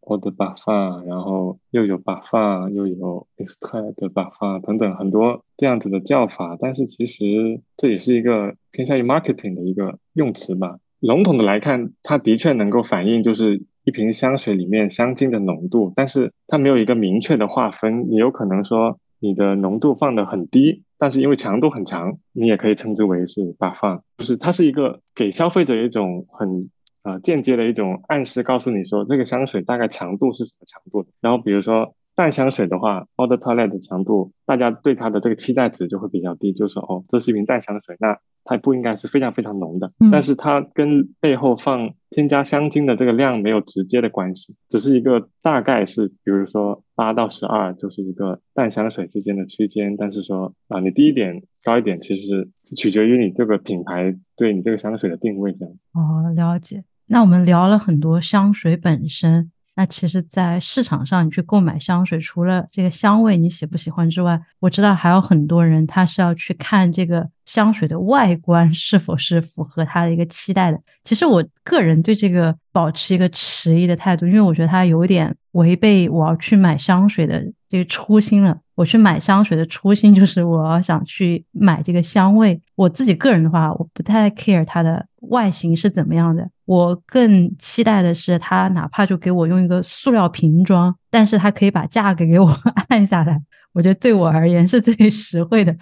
[0.00, 10.78] 或者把发，然后又有把发，又有 extra 的把发等等很多这样子的叫法，但是其实这也是一个偏向于 marketing 的一个用词吧。
[10.98, 18.10] 笼统的来看，它的确能够反映就是一瓶香水里面香精的浓度，但是它没有一个明确的划分。
[18.10, 26.70] 你有可能说你的浓度放的很低，但是因为强度很强，你也可以称之为是 buffer，，就是它是一个给消费者一种很。
[27.04, 31.10] 啊，间接的一种暗示，告诉你说这个香水大概强度是什么强度的。
[31.20, 39.92] 然后比如说淡香水的话，eau de toilette 的强度，大家对它的这个期待值就会比较低，就是说哦，这是一瓶淡香水，那它不应该是非常非常浓的。
[39.98, 49.96] 嗯但是它跟背后放添加香精的这个量没有直接的关系，只是一个大概是，比如说八到十二，就是一个淡香水之间的区间。
[49.96, 55.74] 但是说啊，你低一点高一点，其实是取决于你这个品牌对你这个香水的定位这样。
[55.94, 56.84] 哦，了解。
[57.06, 70.80] 那我们聊了很多香水本身，那其实，在市场上你去购买香水，除了这个香味你喜不喜欢之外，我知道还有很多人他是要去看这个香水的外观是否是符合他的一个期待的。
[71.02, 78.56] 其实我个人对这个保持一个迟疑的态度，因为我觉得它有点违背我要去买香水的这个初心了。
[78.76, 82.60] 我去买香水的初心就是我要想去买这个香味。
[82.74, 92.48] 我自己个人的话，我不太 care 它的外形是怎么样的，我更期待的是它哪怕就给我用一个塑料瓶装，但是它可以把价格给我
[92.88, 93.40] 按下来，
[93.72, 95.76] 我觉得对我而言是最实惠的。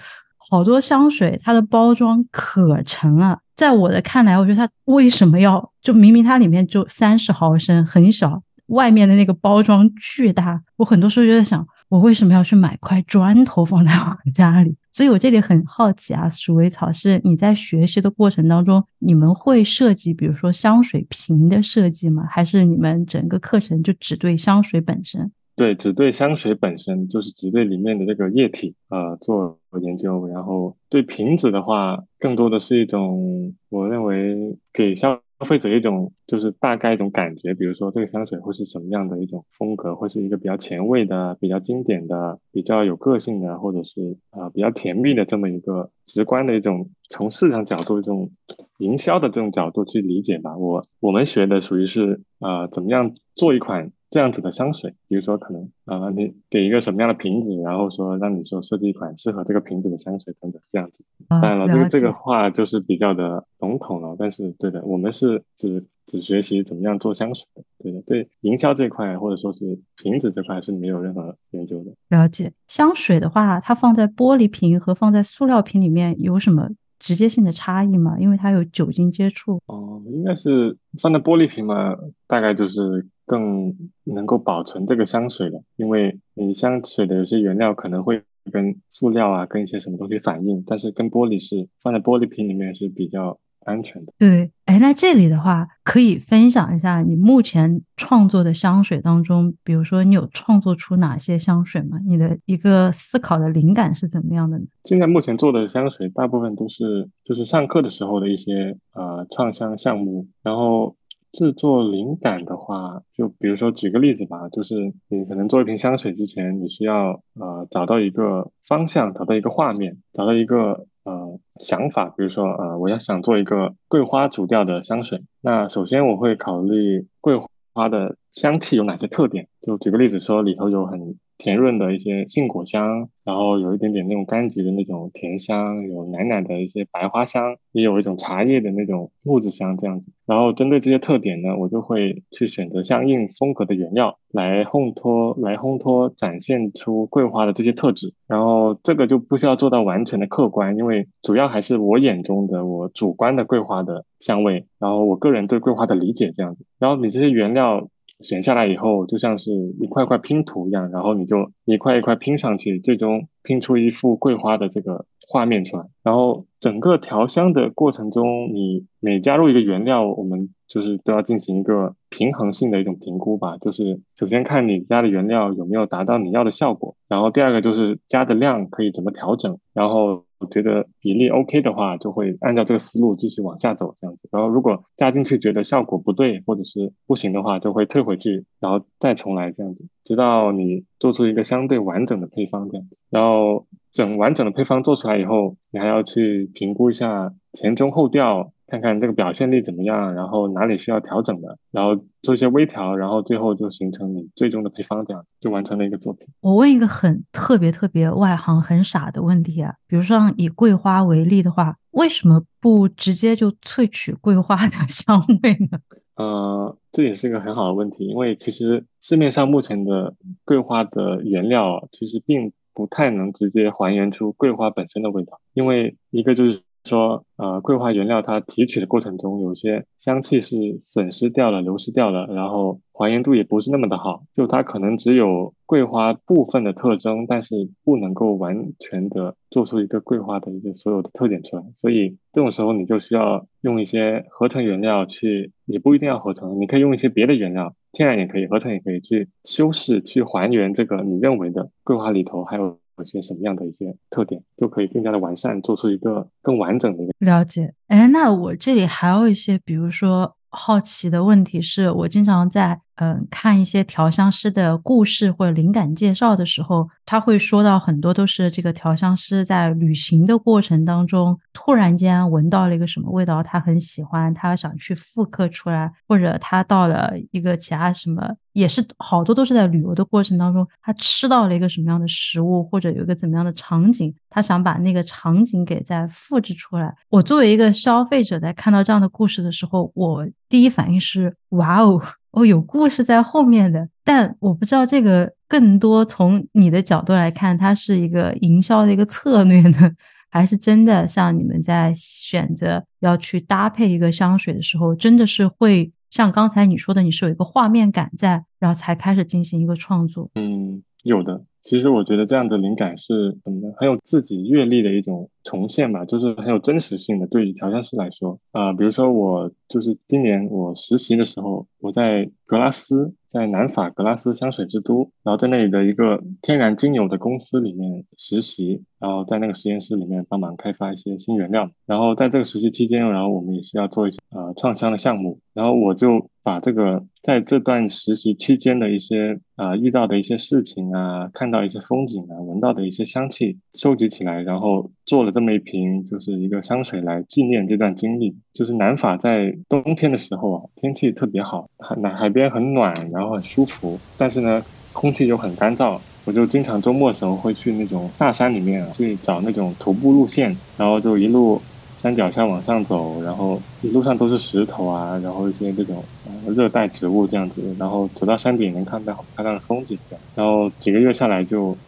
[0.50, 14.76] 好多香水它的包装可沉了，在我的看来，我觉得它为什么要就明明它里面就三十毫升很小，外面的那个包装巨大，我很多时候就在想，我为什么要去买块砖头放在我家里？
[14.92, 22.26] 所以我这里很好奇啊，鼠尾草是你在学习的过程当中，你们会设计比如说香水瓶的设计吗？
[22.30, 25.32] 还是你们整个课程就只对香水本身？
[25.56, 48.30] 对，只对香水本身，就是只对里面的这个液体呃做研究，然后对瓶子的话，更多的是一种我认为给消消费者一种就是大概一种感觉，比如说这个香水会是什么样的一种风格，会是一个比较前卫的、比较经典的、比较有个性的，或者是呃比较甜蜜的这么一个直观的一种从市场角度、一种
[48.78, 50.56] 营销的这种角度去理解吧。
[50.56, 53.90] 我我们学的属于是啊怎么样做一款。
[54.12, 61.02] 这样子的香水，比如说可能啊、呃，你给一个什么样的瓶子，然后说让你说设计一款适合这个瓶子的香水等等这样子。
[61.28, 71.92] 当然了，这个这个话就是比较的笼统了，但是对的，我们是只只学习怎么样做香水的，对的，对营销这块或者说是瓶子这块是没有任何研究的。
[72.10, 76.68] 了解香水的话，它放在玻璃瓶和放在塑料瓶里面有什么？
[77.02, 78.16] 直接性的差异嘛？
[78.18, 79.60] 因为它有酒精接触。
[79.66, 81.96] 哦，应该是放在玻璃瓶嘛，
[82.28, 94.12] 大概就是更能够保存这个香水了，因为你香水的有些原料可能会跟塑料啊，跟一些什么东西反应，但是跟玻璃是放在玻璃瓶里面是比较安全的。
[94.18, 101.98] 对，哎，那这里的话可以分享一下你目前创作的香水当中，比如说你有创作出哪些香水吗？
[102.06, 104.64] 你的一个思考的灵感是怎么样的呢？
[104.84, 110.96] 现在目前做的香水大部分都是就是上课的时候的一些呃创香项目，然后
[111.32, 114.74] 制作灵感的话，就比如说举个例子吧，就是
[115.08, 127.40] 你可能做一瓶香水之前，你需要呃找到一个方向，找到一个画面，找到一个呃想法，比如说呃我要想做一个桂花主调的香水，那首先我会考虑桂
[127.72, 140.12] 花的香气有哪些特点，就举个例子说里头有很甜润的一些杏果香，然后有一点点那种柑橘的那种甜香，有奶奶的一些白花香，也有一种茶叶的那种木质香这样子。
[140.24, 148.14] 然后针对这些特点呢，我就会去选择相应风格的原料来烘托，来烘托展现出桂花的这些特质。
[148.28, 156.64] 然后这个就不需要做到完全的客观，因为主要还是我眼中的我主观的桂花的香味，然后我个人对桂花的理解这样子。
[156.78, 157.88] 然后你这些原料。
[158.22, 165.84] 选下来以后，就像是一块块拼图一样，然后你就一块一块拼上去，最终拼出一幅桂花的这个画面出来。
[166.02, 173.58] 然后整个调香的过程中，你每加入一个原料，我们就是都要进行一个平衡性的一种评估吧。
[173.58, 180.24] 就是首先看你加的原料有没有达到你要的效果，然后第二个就是加的量可以怎么调整，然后。
[180.42, 184.28] 我觉得比例 OK 的话，就会按照这个思路继续往下走，这样子。
[184.32, 192.96] 然后如果加进去觉得效果不对，或者是不行的话，就会退回去，然后再重来，这样子，直到你做出一个相对完整的配方，这样子。
[193.08, 206.26] 然后整完整的配方做出来以后，你还要去评估一下前中后调，看看这个表现力怎么样，然后哪里需要调整的，然后做一些微调，然后最后就形成你最终的配方，这样子就完成了一个作品。
[206.40, 215.78] 我问一个很特别特别外行很傻的问题啊，比如说以桂花为例的话，为什么不直接就萃取桂花的香味呢？
[216.16, 220.14] 呃，这也是一个很好的问题，因为其实市面上目前的
[220.46, 241.62] 桂花的原料其实并不太能直接还原出桂花本身的味道，因为一个就是说，呃，桂花原料它提取的过程中，有些香气是损失掉了、流失掉了，然后还原度也不是那么的好，就它可能只有桂花部分的特征，但是不能够完全的做出一个桂花的一个所有的特点出来。
[241.76, 252.81] 所以这种时候你就需要用一些合成原料去，也不一定要合成，你可以用一些别的原料，天然也可以，合成也可以去修饰、去还原这个你认为的桂花里头还有。
[252.98, 257.72] 有些什么样的一些特点，就可以更加的完善，做出一个更完整的一个了解。
[257.88, 262.81] 哎，那我这里还有一些，比如说好奇的问题，是我经常在。
[262.96, 286.94] 嗯，看一些调香师的故事或者灵感介绍的时候，他会说到很多都是这个调香师在旅行的过程当中，突然间闻到了一个什么味道，他很喜欢，他想去复刻出来，或者他到了一个其他什么，也是好多都是在旅游的过程当中，他吃到了一个什么样的食物，或者有一个怎么样的场景，他想把那个场景给再复制出来。
[287.08, 292.00] 我作为一个消费者，在看到这样的故事的时候，我第一反应是哇哦。
[292.32, 299.90] 哦，有故事在后面的，但我不知道这个更多从你的角度来看，它是一个营销的一个策略呢，
[300.30, 310.30] 还是真的像你们在选择要去搭配一个香水的时候，真的是会像刚才你说的，你是有一个画面感在，然后才开始进行一个创作？
[310.34, 311.44] 嗯，有的。
[311.62, 313.72] 其实我觉得这样的灵感是怎么呢？
[313.76, 317.26] 很有自己阅历的一种重现吧，就是很有真实性的。
[317.28, 331.70] 对于调香师来说，啊，比如说我就是今年我实习的时候，我在格拉斯，在南法格拉斯香水之都，然后在那里的一个天然精油的公司里面实习，然后在那个实验室里面帮忙开发一些新原料。
[331.86, 341.52] 然后在这个实习期间，然后我们也是要做一些呃创香的项目，然后我就把这个在这段实习期间的一些啊遇到的一些事情啊看。
[341.52, 348.34] 到一些风景啊，闻到的一些香气收集起来，然后做了这么一瓶，就是一个香水来纪念这段经历。
[348.54, 354.64] 就是南法在冬天的时候啊，天气特别好，海海边很暖，然后很舒服，但是呢，
[354.94, 356.00] 空气又很干燥。
[356.24, 361.60] 我就经常周末的时候会去那种大山里面去找那种徒步路线，然后就一路。
[362.02, 366.08] 山脚下往上走，然后一路上都是石头啊，然后一些这种
[366.56, 370.00] 热带植物这样子，然后走到山顶能看到好漂亮的风景，
[370.34, 371.78] 然后几个月下来就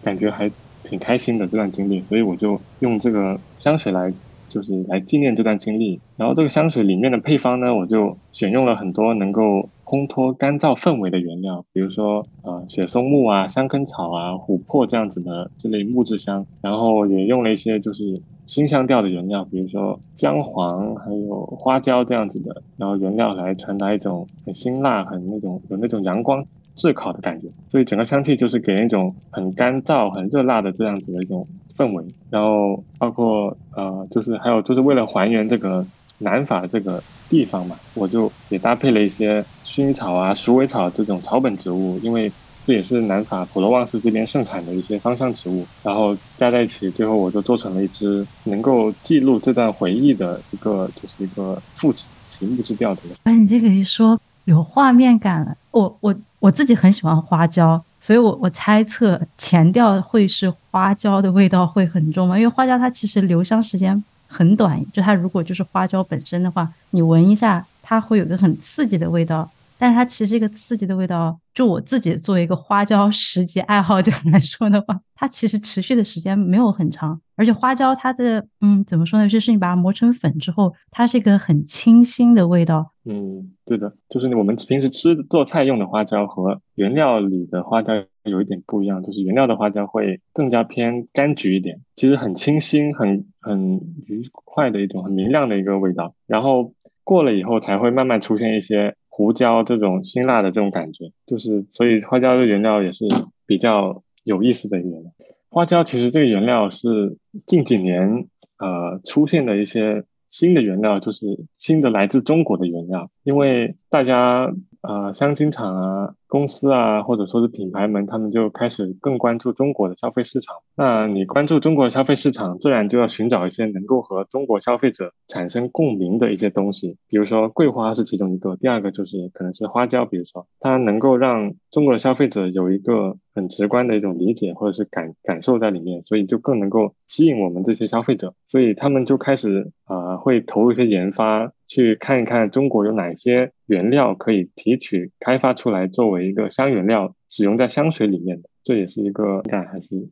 [0.00, 0.50] 感觉还
[0.82, 4.14] 挺开心的这段经历，所以我就用这个香水来
[4.48, 6.00] 就是来纪念这段经历。
[6.16, 9.42] 然后这个香水里面的配方呢，我就选用了很多能够
[9.84, 18.02] 烘托干燥氛围的原料，比如说呃雪松木啊、香根草啊、琥珀这样子的这类木质香，然后也用了一些就是。
[18.48, 26.42] 新香调的原料，比如说姜黄，还有花椒这样子的，然后原料来传达一种很辛辣、很那种有那种阳光
[26.74, 31.46] 炙烤的感觉，所以整个香气就是给人一种很干燥、很热辣的这样子的一种
[31.76, 32.02] 氛围。
[32.30, 35.86] 然后包括呃，就是还有就是为了还原这个
[36.16, 42.32] 南法这个地方嘛，我就也搭配了一些薰衣草啊、鼠尾草这种草本植物，因为。
[42.64, 52.04] 这也是南法普罗旺斯这边盛产的一些芳香植物，然后加在一起，最后我就做成了一支能够记录这段回忆的一个，就是一个复制
[52.40, 53.00] 木质调的。
[53.24, 55.56] 哎，你这个一说有画面感了。
[55.70, 62.36] 我我我自己很喜欢花椒，所以我我猜测前调会是花椒的味道会很重嘛？
[62.36, 69.48] 因为花椒它其实留香时间很短，就它如果就是花椒本身的话，你闻一下，它会有个很刺激的味道。
[69.78, 77.20] 但是它其实一个刺激的味道，就我自己作为一个花椒十级爱好者来说的话，它其实持续的时间没有很长。
[77.36, 79.28] 而且花椒它的，嗯，怎么说呢？
[79.28, 82.92] 就是你把它磨成粉之后，它是一个很清新的味道。
[83.04, 87.92] 嗯，对的，就是我们平时吃做菜用的花椒和原料里的花椒
[88.24, 93.76] 有一点不一样，就是原料的花椒会更加偏柑橘一点，其实很清新、很很
[94.06, 96.12] 愉快的一种很明亮的一个味道。
[96.26, 96.72] 然后
[97.04, 98.96] 过了以后才会慢慢出现一些。
[99.18, 103.04] 胡椒这种辛辣的这种感觉，就是所以花椒的原料也是
[103.46, 105.10] 比较有意思的一个原料。
[105.48, 116.14] 花椒其实这个原料是近几年呃出现的一些新的原料，就是新的来自中国的原料，因为大家啊香精厂啊。
[116.28, 120.56] 公司啊，或者说是品牌们，他们就开始更关注中国的消费市场。
[120.76, 126.96] 那你关注中国消费市场，自然就要寻找一些能够和中国消费者产生共鸣的一些东西。
[127.08, 138.34] 比如说桂花是其中一个，第二个就是可能是花椒，比如说它能够让中国的消费者有一个很直观的一种理解或者是感感受在里面，所以就更能够吸引我们这些消费者。
[138.46, 141.52] 所以他们就开始啊，会投入一些研发。
[141.70, 148.48] 去看一看中国有哪些原料可以提取、开发出来作为一个香原料，使用在香水里面的。
[148.64, 150.08] 这也是一个 感还是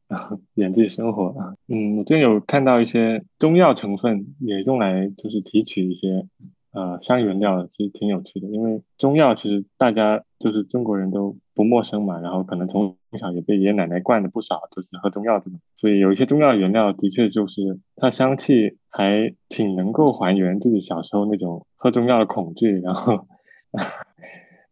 [0.55, 1.55] 源自于生活啊。
[1.69, 6.27] 嗯，我之前有看到一些中药成分也用来就是提取一些。
[6.73, 23.27] 呃，香原料其实挺有趣的，因为中药其实大家就是中国人都不陌生嘛，然后可能从小也被爷爷奶奶灌的不少，就是喝中药这种，所以有一些中药原料的确就是它香气还挺能够还原自己小时候那种喝中药的恐惧，然后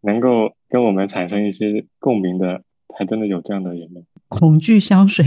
[0.05, 2.63] 能够跟我们产生一些共鸣的，
[2.97, 4.03] 还真的有这样的原料。
[4.29, 5.25] 恐惧香水。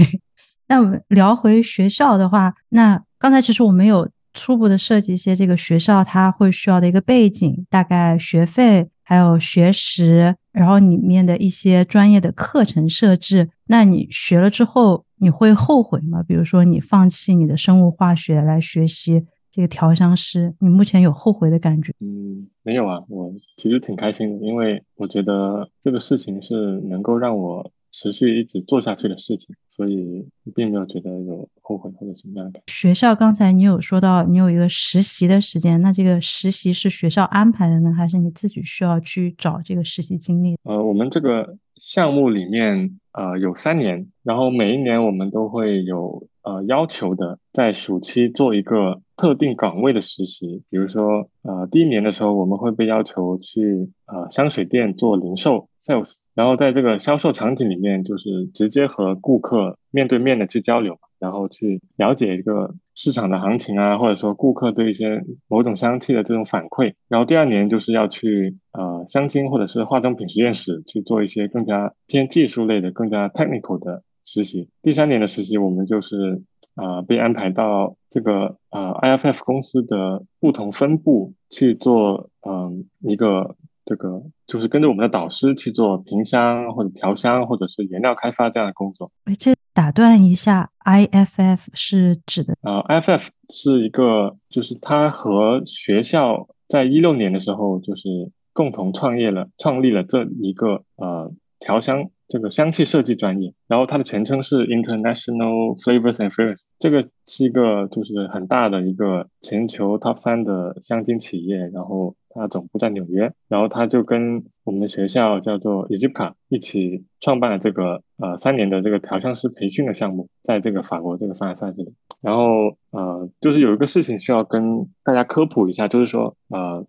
[0.67, 4.09] 那我们聊回学校的话，那刚才其实我们有。
[4.33, 13.49] 初步的设计一些这个学校它会需要的一个背景，大概学费，还有学时，然后里面的一些专业的课程设置。
[13.65, 16.21] 那你学了之后，你会后悔吗？
[16.21, 19.25] 比如说你放弃你的生物化学来学习
[19.57, 21.91] 这个调香师，你目前有后悔的感觉？
[21.99, 27.71] 嗯，没有啊，我其实挺开心的，因为我觉得这个事情是能够让我。
[27.89, 32.71] 持续一直做下去的事情，所以并没有觉得有后悔或者什么样的感觉。
[32.71, 40.57] 学校刚才你有说到你有一个实习的时间，那这个实习是学校安排的呢，还是你自己需要去找这个实习经历？
[40.63, 49.01] 呃，我们这个项目里面呃有三年，然后每一年我们都会有呃要求的，在暑期做一个。
[49.17, 66.93] 特定岗位的实习，比如说，呃，第一年的时候，我们会被要求去呃香水店做零售 sales，然后在这个销售场景里面，就是直接和顾客面对面的去交流，然后去了解一个市场的行情啊，或者说顾客对一些某种香气的这种反馈。
[67.07, 74.69] 然后第二年就是要去呃香精或者是化妆品实验室去做一些更加偏技术类的、更加 technical 的实习。
[74.83, 76.43] 第三年的实习，我们就是。
[76.77, 89.11] 啊，被安排到这个呃 IFF 公司的不同分部去做，嗯，一个这个就是跟着我们的导师去做评香或者调香或者是原料开发这样的工作。
[89.25, 92.55] 哎，这打断一下，IFF 是指的？
[92.61, 101.31] 呃，IFF 是一个，就是他和学校在一六年的时候就是共同创业了，创立了这一个呃
[101.67, 102.09] 调香。
[102.29, 126.85] 这个香气设计专业，然后它的全称是 International Flavors and Fragrance，这个是一个就是很大的一个全球 top 三的香精企业，然后它总部在纽约，然后它就跟我们的学校叫做 e z i p a 一起创办了这个呃三年的这个调香师培训的项目，在这个法国这个凡尔赛这里，然后呃就是有一个事情需要跟大家科普一下，就是说呃。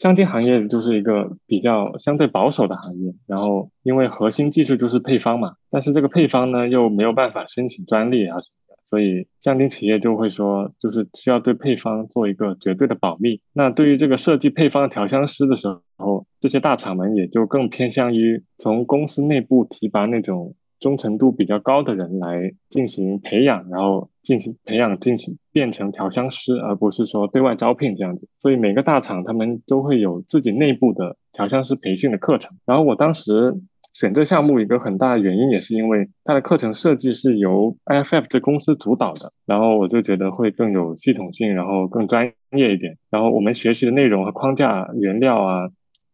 [0.00, 13.42] 香精行业就是一个比较相对保守的行业，然后因为核心技术就是配方嘛，但是这个配方呢又没有办法申请专利啊什么的，所以香精企业就会说，就是需要对配方做一个绝对的保密。
[13.52, 20.54] 那对于这个设计配方的调香师的时候，这些大厂们也就更偏向于从公司内部提拔那种。
[20.80, 28.28] 忠诚度比较高的人来进行培养，然后进行培养，进行变成调香师，而不是说对外招聘这样子。
[28.40, 32.56] 所以每个大厂他们都会有自己内部的调香师培训的课程。
[32.64, 33.54] 然后我当时
[33.92, 42.96] 选这项目一个很大的原因，也是因为它的课程设计是由 IFF 这公司主导的，然后我就觉得会更有系统性，然后更专业一点。
[43.10, 45.68] 然后我们学习的内容和框架、原料啊。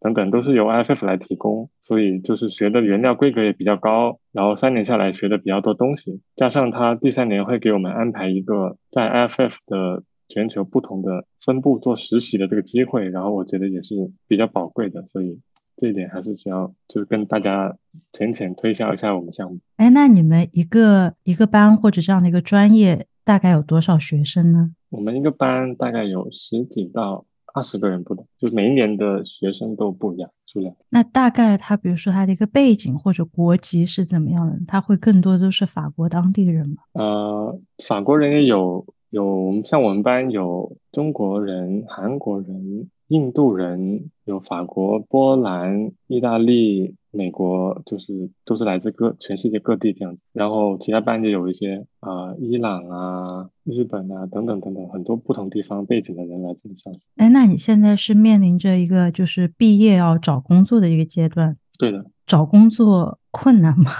[0.06, 15.40] 等等都是由 IFF 来提供，所以就是学的原料规格也比较高，然后三年下来学的比较多东西，加上他第三年会给我们安排一个在 IFF 的全球不同的分部做实习的这个机会，然后我觉得也是比较宝贵的，所以
[15.76, 17.76] 这一点还是需要就是跟大家
[18.12, 19.58] 浅浅推销一下我们项目。
[19.74, 24.70] 哎，那你们一个一个班或者这样的一个专业大概有多少学生呢？
[24.90, 27.24] 我们一个班大概有十几到。
[27.56, 30.74] 二十个人不等，就是每一年的学生都不一样数量。
[30.90, 34.60] 那大概他，比如说他的一个背景或者国籍是怎么样的？
[34.68, 36.76] 他会更多都是法国当地人吗？
[36.92, 42.90] 呃，法国人也有，有像我们班有中国人、韩国人。
[43.08, 50.20] 印度人有法国、波兰、意大利、美国，就是都是来自各全世界各地这样子。
[50.32, 57.00] 然后其他班级有一些啊，伊朗啊、日本啊等等等等，很多不同地方背景的人来这里上学。
[57.16, 61.56] 哎，那你现在是面临着一个就是毕业要找工作的一个阶段？
[61.78, 62.04] 对的。
[62.26, 63.90] 找工作困难吗？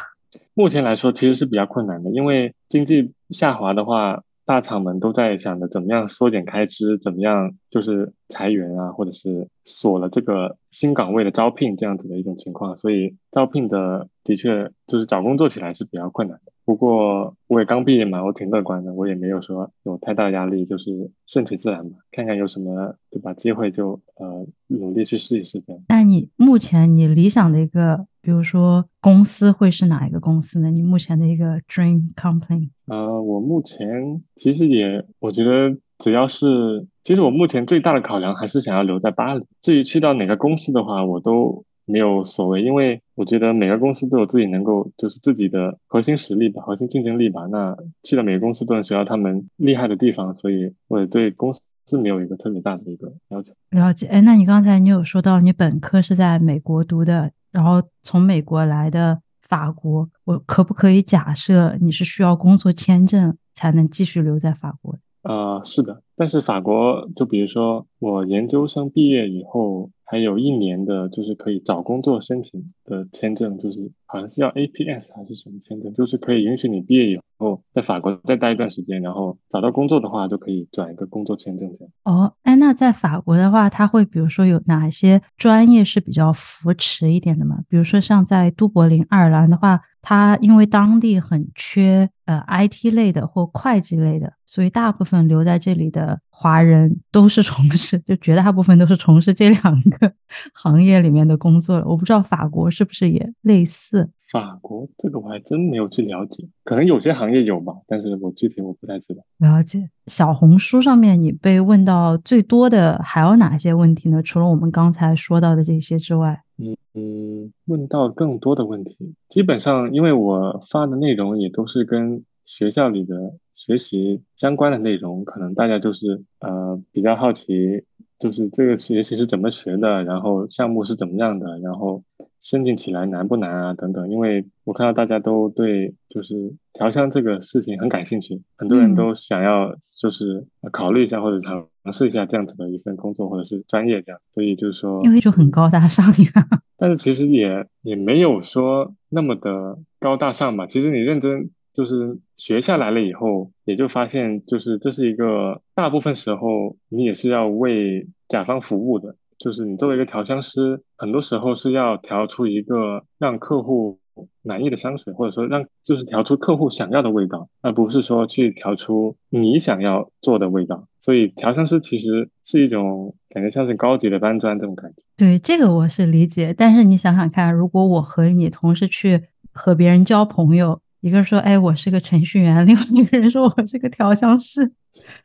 [0.55, 4.23] 目前来说其实是比较困难的，因为经济下滑的话。
[4.47, 16.53] 大厂们都在想着怎么样缩减开支，怎么样就是裁员啊，或者是锁了这个新岗位的招聘这样子的一种情况，所以招聘的的确就是找工作起来是比较困难的。
[16.65, 25.83] 不过我也刚毕业嘛，我挺乐观的，我也没有说有太大压力，就是顺其自然吧，看看有什么对吧机会就呃努力去试一试这样。
[25.89, 28.07] 那你目前你理想的一个？
[28.27, 30.69] 比如说公司会是哪一个公司呢？
[30.69, 32.71] 你目前的一个 dream company？
[32.87, 39.45] 呃，我目前其实也，我觉得只要是，其实我目前最大的考量还是想要留在巴黎。
[39.61, 47.43] 至于去到哪个公司的话，我都没有所谓，因为我觉得每个公司都有自己能够，就是自己的核心实力吧，核心竞争力吧。
[47.47, 53.53] 那去了每个公司都能学到他们厉害的地方，所以我也对公司是没有一个特别大的一个要求。
[53.71, 64.95] 了解，哎，那你刚才你有说到你本科是在美国读的，然后从美国来的法国，我可不可以假设你是需要工作签证才能继续留在法国？
[65.29, 69.91] 呃，是的，但是法国就比如说我研究生毕业以后。
[70.09, 81.93] 还有一年的，就是可以找工作申请的签证，就是好像是叫 APS 还是什么签证，就是可以允许你毕业以后在法国再待一段时间，然后找到工作的话就可以转一个工作签证这样。
[82.05, 87.65] 哦，哎，那在法国的话，他会比如说有哪些专业是比较扶持一点的吗？
[87.69, 89.81] 比如说像在都柏林、爱尔兰的话。
[90.09, 100.13] 他因为当地很缺呃 IT 类的或会计类的，所以大部分留在这里的华人都是从事，就绝大部分都是从事这两个
[100.53, 101.85] 行业里面的工作了。
[101.85, 104.09] 我不知道法国是不是也类似。
[104.31, 109.23] 法国这个我还真没有去了解，可能有些行业有吧，但是我具体我不太知道。
[109.39, 109.89] 了解。
[110.09, 114.23] 小红书上面你被问到最多的还有哪些问题呢？
[114.23, 127.85] 除了我们刚才说到的这些之外，嗯嗯，问到更多的问题，基本上因为我发的内容也都是跟学校里的学习相关的内容，可能大家就是呃比较好奇，
[128.19, 132.03] 就是这个学习是怎么学的，然后项目是怎么样的，然后。
[132.49, 133.75] 申请起来难不难啊？
[133.75, 146.49] 等等，因为我看到大家都对就是调香这个事情很感兴趣，很多人都想要就是考虑一下或者尝试一下这样子的一份工作或者是专业这样，所以就是说，因为就很高大上呀。
[146.79, 150.69] 但是其实也也没有说那么的高大上吧。
[150.69, 159.17] 其实你认真就是学下来了以后，也就发现就是这是一个大部分时候你也是要为甲方服务的。
[159.39, 163.99] 就是你作为一个调香师，很多时候是要调出一个让客户
[164.43, 170.89] 满意的香水，或者说让就是调出客户想要的味道，而不是说去调出你想要做的味道。
[171.01, 175.03] 所以调香师其实是一种感觉像是高级的搬砖这种感觉。
[175.17, 179.23] 对这个我是理解，但是你想想看，如果我和你同时去
[179.53, 184.73] 和别人交朋友，一个人说哎我是个程序员，另外一个人说我是个调香师。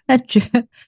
[0.05, 0.41] 那绝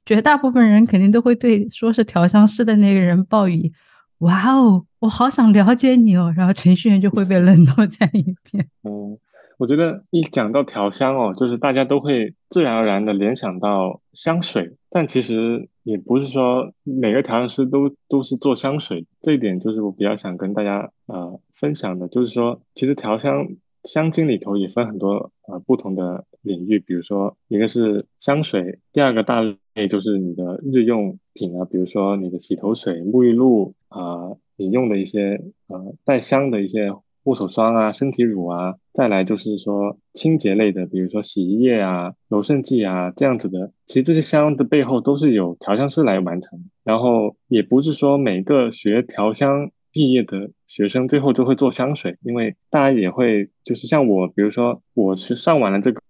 [0.06, 3.72] 绝大部分人肯定都会对说是调香师的那个人报以
[4.20, 8.68] “哇哦，我好想了解你哦”，然后程序员就会被冷落在一边。
[8.84, 9.18] 嗯，
[9.58, 19.08] 我觉得一讲到调香哦，就是大家都会自然而然的联想到香水，但其实也不是说每个调香师都都是做香水。
[19.22, 23.48] 这一点就是我比较想跟大家呃分享的，就是说其实调香。
[23.84, 29.42] 香精里头也分很多呃不同的领域，比如说一个是香水，第二个大
[29.74, 43.72] 类就是你的日用品啊，比如说你的洗头水、沐浴露啊，你用的一些呃带香的一些护手霜啊、身体乳啊，再来就是说清洁类的，比如说洗衣液啊、柔顺剂啊这样子的。
[43.86, 49.72] 其实这些香的背后都是有调香师来完成，然后也不是说每个学调香。
[49.94, 56.02] 毕业的学生最后都会做香水，因为大家也会就是像我，比如说我是上完了这个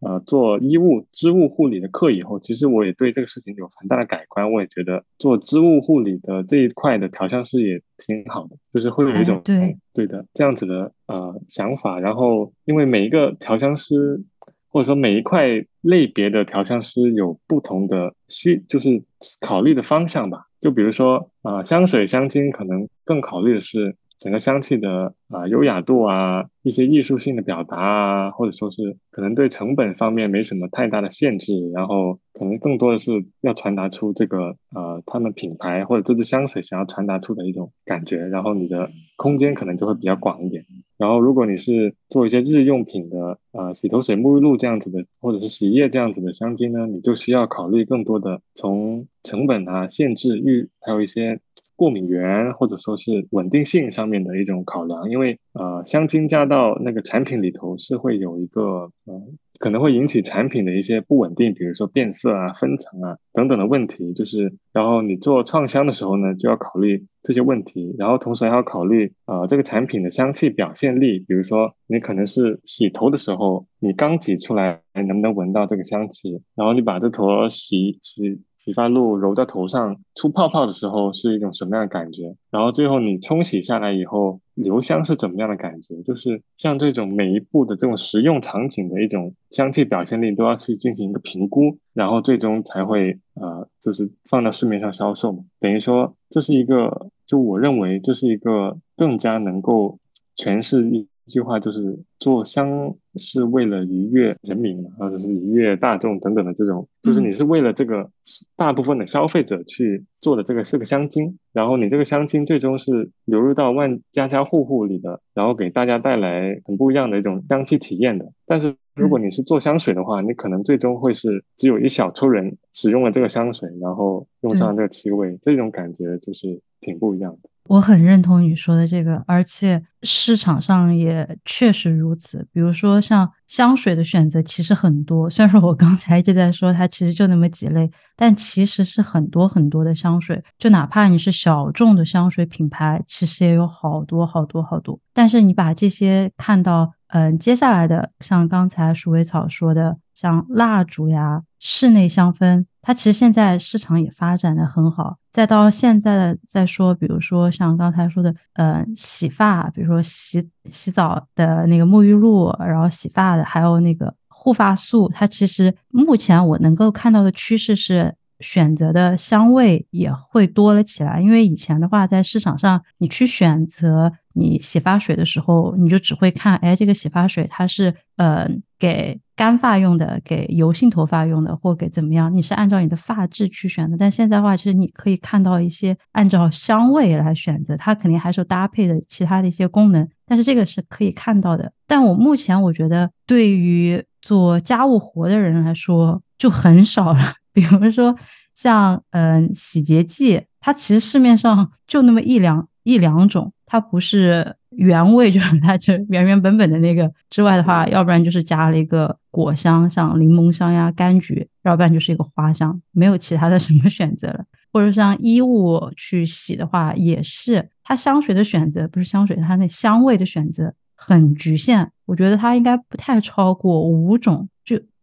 [0.00, 4.52] 呃做衣物织物护理的课以后，其实我也对这个事情有很大的改观。
[4.52, 12.00] 我也觉得做织物护理的这一块的调香师也挺好的，就是会有一种对对的这样子的呃想法。
[12.00, 14.24] 然后因为每一个调香师
[14.70, 15.46] 或者说每一块
[15.80, 19.02] 类别的调香师有不同的需，就是
[19.40, 20.46] 考虑的方向吧。
[20.60, 40.64] 就比如说啊，香水香精可能更考虑的是整个香气的啊优雅度啊，一些艺术性的表达啊，或者说是可能对成本方面没什么太大的限制，然后可能更多的是要传达出这个呃他们品牌或者这支香水想要传达出的一种感觉，然后你的空间可能就会比较广一点。
[40.98, 51.40] 然后如果你是做一些日用品的呃洗头水、沐浴露这样子的，或者是洗衣液这样子的香精呢，你就需要考虑更多的从成本啊、限制、预，还有一些
[51.76, 59.22] 过敏源或者说是稳定性上面的一种考量，因为呃，香精加到那个产品里头是会有一个呃。
[59.58, 64.12] 可能会引起产品的一些不稳定，比如说变色啊、分层啊等等的问题。
[64.14, 71.18] 就是，然后你做创香的时候呢，就要考虑这些问题，然后同时还要考虑啊这个产品的香气表现力。
[71.18, 76.40] 比如说，你可能是洗头的时候，你刚挤出来能不能闻到这个香气？
[76.54, 82.36] 然后你把这坨洗洗洗发露揉在头上出泡泡的时候是一种什么样的感觉？
[82.50, 84.40] 然后最后你冲洗下来以后。
[84.58, 95.44] 留香是怎么样的感觉，就是像这种每一步的这种实用场景的一种香气表现力都要去进行一个评估，然后最终才会呃就是放到市面上销售嘛。
[95.60, 100.00] 等于说这是一个，就我认为这是一个更加能够
[100.36, 101.06] 诠释。
[101.28, 108.10] 一句话就是做香是为了愉悦人民嘛，或者是愉悦大众等等的这种，就是你是为了这个
[108.56, 118.32] 大部分的消费者去做的这个是个香精，然后你这个香精最终是流入到万家家户户里的，然后给大家带来很不一样的一种香气体验的。
[118.46, 127.50] 但是如果你是做香水的话，你可能最终会是只有一小撮人使用了这个香水，然后用上了这个气味，这种感觉就是挺不一样的。
[127.68, 132.46] 我很认同你说的这个，而且市场上也确实如此。
[132.50, 140.42] 比如说像香水的选择其实很多，虽然说我刚才一直在说它其实就那么几类，但其实是很多很多的香水。
[140.58, 144.98] 就哪怕你是小众的香水品牌，其实也有好多好多好多。
[145.12, 152.64] 但是你把这些看到，嗯，接下来的像刚才鼠尾草说的，像蜡烛呀、室内香氛。
[152.82, 168.14] 它其实现在市场也发展的很好，再到现在的再说，比如说像刚才说的，呃，洗发，比如说洗洗澡的那个沐浴露，然后洗发的，还有那个护发素，它其实目前我能够看到的趋势是。
[168.40, 183.96] 选择的香味也会多了起来，因为以前的话，在市场上你去选择你洗发水的时候，你就只会看，哎，这个洗发水它是呃给干发用的，给油性头发用的，或给怎么样，你是按照你的发质去选的。
[183.96, 191.72] 但现在的话，其实你可以看到一些按照香味来选择，它肯定还是有搭配的其他的一些功能，但是这个是可以看到的。
[191.86, 197.34] 但我目前我觉得，对于做家务活的人来说，就很少了。
[197.52, 198.14] 比如说，
[198.54, 214.44] 像嗯洗洁剂，它其实市面上就那么一两一两种，它不是原味，就是它就原原本本的那个之外的话，要不然就是加了一个果香，像柠檬香呀、柑橘，要不然就是一个花香，没有其他的什么选择了。
[214.70, 221.90] 或者像衣物去洗的话，也是它香水的选择，不是香水，它那香味的选择很局限。
[222.04, 224.48] 我觉得它应该不太超过五种。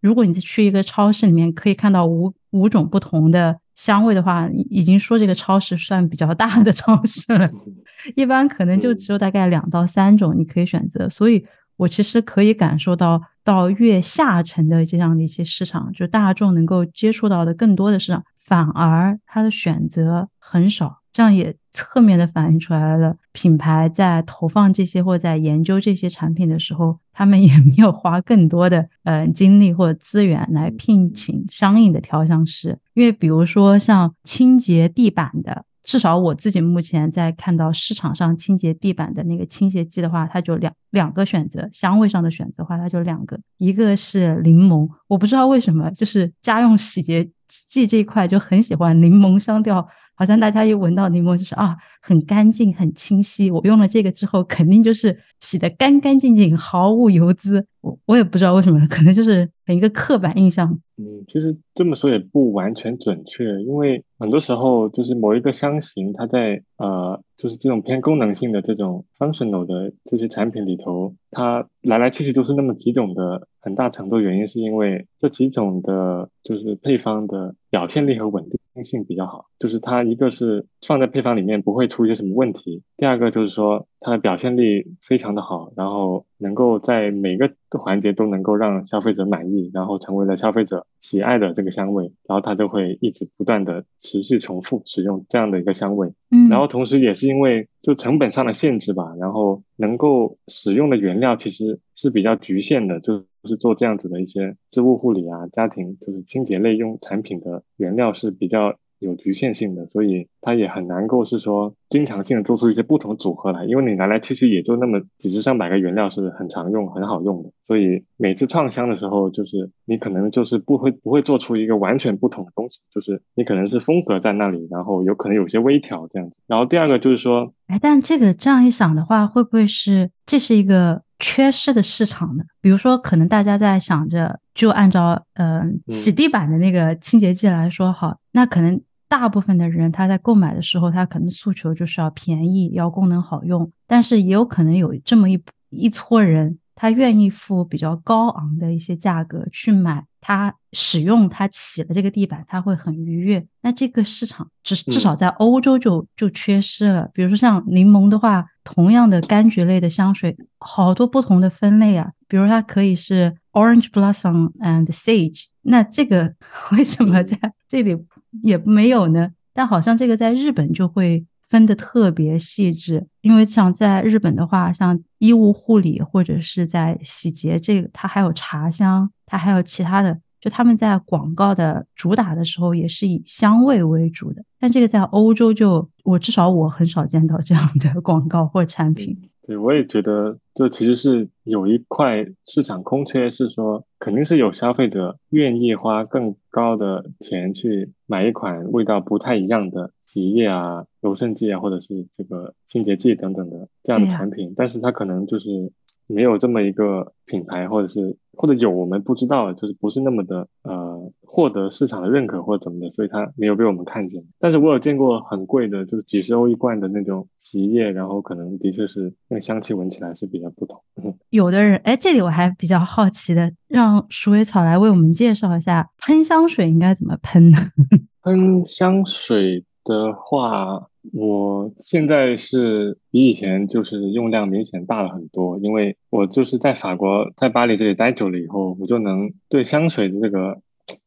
[0.06, 2.34] 就如果你去一个超市里面，可以看到五。
[2.52, 7.50] 五种不同的香味的话，已经说这个超市算比较大的超市了。
[8.16, 11.10] 一般可能就只有大概两到三种你可以选择。
[11.10, 11.46] 所以
[11.76, 21.00] 我其实可以感受到，到越下沉的这样的一些市场，就大众能够接触到的更多的市场，反而它的选择很少。
[21.16, 32.78] 这样也侧面的反映出来了，品牌在投放这些或在研究这些产品的时候，他们也没有花更多的呃精力或者资源来聘请相应的调香师。
[32.96, 47.26] 因为比如说像清洁地板的，至少我自己目前在看到市场上清洁地板的那个清洁剂的话，它就两两个选择，香味上的选择的话，它就两个，一个是柠檬，我不知道为什么，就是家用洗洁
[47.70, 49.88] 剂这一块就很喜欢柠檬香调。
[50.16, 53.52] 好像大家一闻到柠檬就是啊，很干净、很清晰。
[53.52, 57.66] 我用了这个之后，肯定就是洗的干干净净，毫无油渍。
[57.82, 60.80] 我我也不知道为什么，可能就是一个刻板印象。
[60.98, 73.48] 嗯，其实这么说也不完全准确，因为很多时候就是某一个香型，它在呃，就是这种偏功能性的这种 functional 的这些产品里头，它来来去去都是那么几种的。
[73.60, 103.24] 很大程度原因是因为这几种的，就是配方的表现力和稳定性比较好，就是它一个是放在配方里面不会出一些什么问题，第二个就是说它的表现力非常的好，然后能够在每个环节都能够让消费者满意，然后成为了消费者喜爱的这个香味，然后它就会一直不断的持续重复使用这样的一个香味，嗯，然后同时也是因为就成本上的限制吧，然后能够使用的原料其实是比较局限的，就。
[103.46, 126.36] 是做这样子的一些织物护理啊，家庭就是清洁类用产品的原料是比较有局限性的，所以它也很难够是说经常性的做出一些不同组合来，因为你来来去去也就那么几十上百个原料是很常用、很好用的，所以每次创香的时候，就是你可能就是不会不会做出一个完全不同的东西，就是你可能是风格在那里，然后有可能有些微调这样子。
[126.48, 131.05] 然后第二个就是说，哎，但这个这样一想的话，会不会是这是一个？
[131.20, 132.44] 缺失的市场呢？
[132.62, 153.46] 比如说，可能大家在想着，就按照嗯洗地板的那个清洁剂来说，好，那可能大部分的人他在购买的时候，他可能诉求就是要便宜，要功能好用，但是也有可能有这么一一撮人，他愿意付比较高昂的一些价格去买他使用他起的这个地板，他会很愉悦。
[153.62, 157.08] 那这个市场至至少在欧洲就就缺失了。
[157.14, 162.12] 比如说像柠檬的话，同样的柑橘类的香水，好多不同的分类啊。
[162.28, 166.34] 比如它可以是 Orange Blossom and Sage，那这个
[166.76, 167.96] 为什么在这里
[168.42, 169.30] 也没有呢？
[169.54, 171.24] 但好像这个在日本就会。
[171.56, 184.44] 分的特别细致，因为像在日本的话，像衣物护理或者是在洗洁这个，它还有茶香，它还有其他的，就他们在广告的主打的时候也是以香味为主的。
[184.60, 189.18] 但这个在欧洲就，我至少我很少见到这样的 广告或产品。
[189.48, 205.72] 对，我也觉得这其实是有一块市场空缺，是说肯定是有消费者愿意花更高的钱去买一款味道不太一样的洗衣液啊、柔顺剂啊，或者是这个清洁剂等等的这样的产品，但是它可能就是
[206.08, 208.18] 没有这么一个品牌，或者是。
[208.38, 214.22] 或者有我们不知道，就是不是那么的呃获得市场的认可或者怎么的，所以它没有被我们看见。
[214.38, 220.84] 但是我有见过很贵的，就是几十欧一罐的那种洗衣液，然后可能的确是那个香气闻起来是比较不同。
[221.32, 227.58] 有的人，哎，这里我还比较好奇的，让鼠尾草来为我们介绍一下喷香水应该怎么喷呢？
[228.22, 230.88] 喷香水的话。
[231.14, 240.60] 我现在是比以前就是用量明显大了很多，因为我就是在法国，在巴黎这里待久了以后，我就能对香水的这个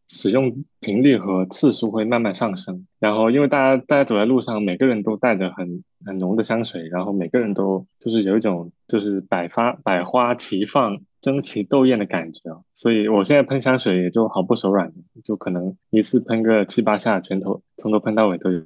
[0.09, 2.87] 使用频率和次数会慢慢上升。
[2.99, 12.41] 然后，因为大家大家走在路上，每个人都带着很很浓的香水，然后每个人都就是有一种就是百花百花齐放、争奇斗艳的感觉。
[12.75, 14.93] 所以我现在喷香水也就毫不手软，
[15.23, 18.63] 就可能一次喷个七八下，全头从头喷到尾都有。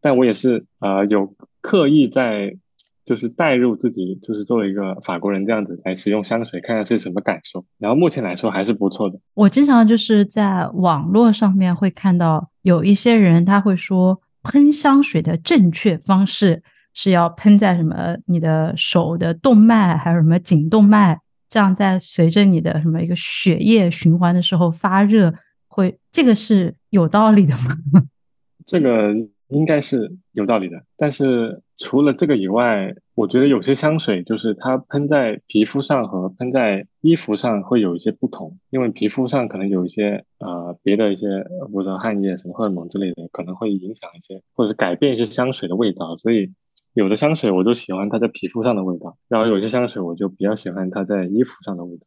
[0.00, 2.56] 但我也是啊，有刻意在，
[3.04, 7.64] 就是带入自己，就是作为一个法国人这样子来使用香水，看看是什么感受。
[7.78, 9.18] 然后目前来说还是不错的。
[9.34, 16.62] 我经常就是在网络上面会看到有一些人他会说，喷香水的正确方式
[16.94, 21.18] 是要喷在什么你的手的动脉，还有什么颈动脉，
[21.48, 25.32] 这样在随着你的什么一个血液循环的时候发热，
[25.68, 27.78] 会这个是有道理的吗？
[28.66, 29.14] 这个。
[29.52, 46.52] 应该是有道理的，但是除了这个以外，我觉得有些香水就是它喷在皮肤上和喷在衣服上会有一些不同，因为皮肤上可能有一些呃别的一些比如说汗液什么荷尔蒙之类的，可能会影响一些或者是改变一些香水的味道，所以
[46.94, 52.06] 有的香水我就喜欢它在皮肤上的味道，然后有些香水我就比较喜欢它在衣服上的味道。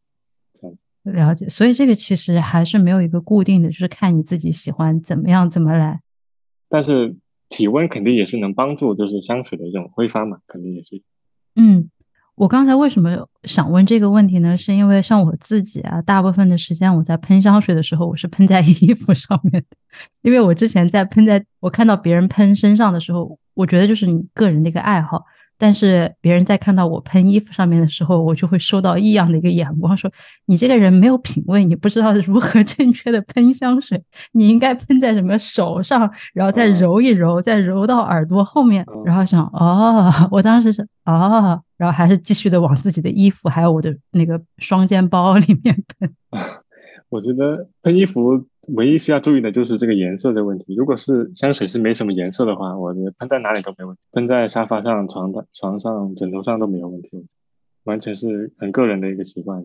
[0.60, 6.02] 这样了解，所以这个其实还是没有一个固定的，就是看你自己喜欢怎么样怎么来，
[6.70, 7.16] 但是。
[7.50, 11.02] 体温肯定也是能帮助，就是香水的这种挥发嘛，肯定也是。
[11.56, 11.90] 嗯，
[12.36, 14.58] 我刚才为什么想问这个问题呢？
[14.58, 19.78] 是因为像我自己啊，大部分的时间我在喷香水的时候，我是喷在衣服上面的，
[20.22, 25.24] 因为我之前在喷在我看到别人喷身上的时候，我觉得就是你个人的一个爱好。
[25.58, 30.12] 但是别人在看到我喷衣服上面的时候，我就会收到异样的一个眼光，说
[30.46, 34.02] 你这个人没有品味，你不知道如何正确的喷香水，
[34.34, 46.10] 你应该喷在什么手上，然后再揉一揉，再揉到耳朵后面，然后想哦， 我当时是哦，然后还是继续的往自己的衣服还有我的那个双肩包里面喷。
[47.10, 48.46] 我觉得喷衣服。
[48.70, 50.76] 唯一需要注意的就是这个颜色的问题。
[50.76, 57.26] 如果是香水是没什么颜色的话，我觉得喷在哪里都没问题，喷在沙发上、床的床上、枕头上都没有问题，
[57.84, 59.64] 完全是很个人的一个习惯。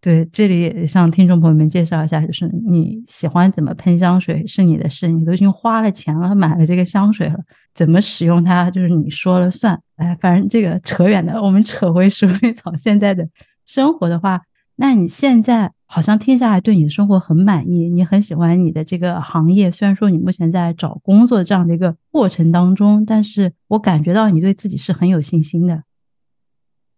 [0.00, 7.36] 对，这里也向听众朋友们介绍一下，就是你喜欢怎么喷香水是你的事，你都已经花了钱了，买了这个香水了，
[7.74, 9.80] 怎么使用它就是你说了算。
[9.96, 13.26] 哎，反正这个扯远的，我们扯回 鼠尾草现在的
[13.64, 14.40] 生活的话，
[14.76, 15.72] 那你现在？
[15.88, 19.70] 好像听下来对你的生活很满意，你很喜欢你的这个行业。
[19.70, 25.84] 虽然说你目前在找工作这样的一个过程当中，但是我感觉到你对自己是很有信心的。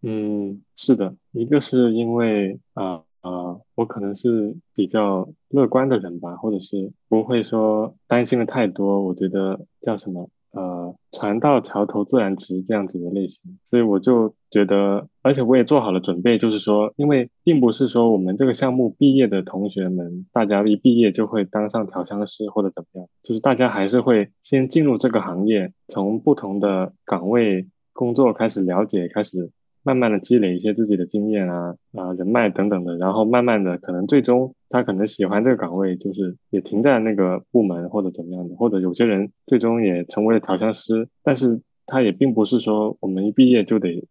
[0.01, 9.05] 嗯，是的，一个是因为啊啊，我可能是比较乐观的人吧，或者是不会说担心的太多。
[9.05, 10.31] 我觉得叫什么？
[10.53, 29.51] 呃，船到桥头自然直这样子的类型，所以我就觉得，而且我也做好了准备，就是说，因为并不是说我们这个项目毕业的同学们，大家一毕业就会当上调香师或者怎么样，就是大家还是会先进入这个行业，从不同的岗位工作开始了解，开始。
[29.83, 44.07] 慢慢的积累一些自己的经验啊啊人脉等等的，然后慢慢的可能最终他可能喜欢这个岗位，就是也停在那个部门或者怎么样的，或者有些人最终也成为了调香师，但是他也并不是说我们一毕业就得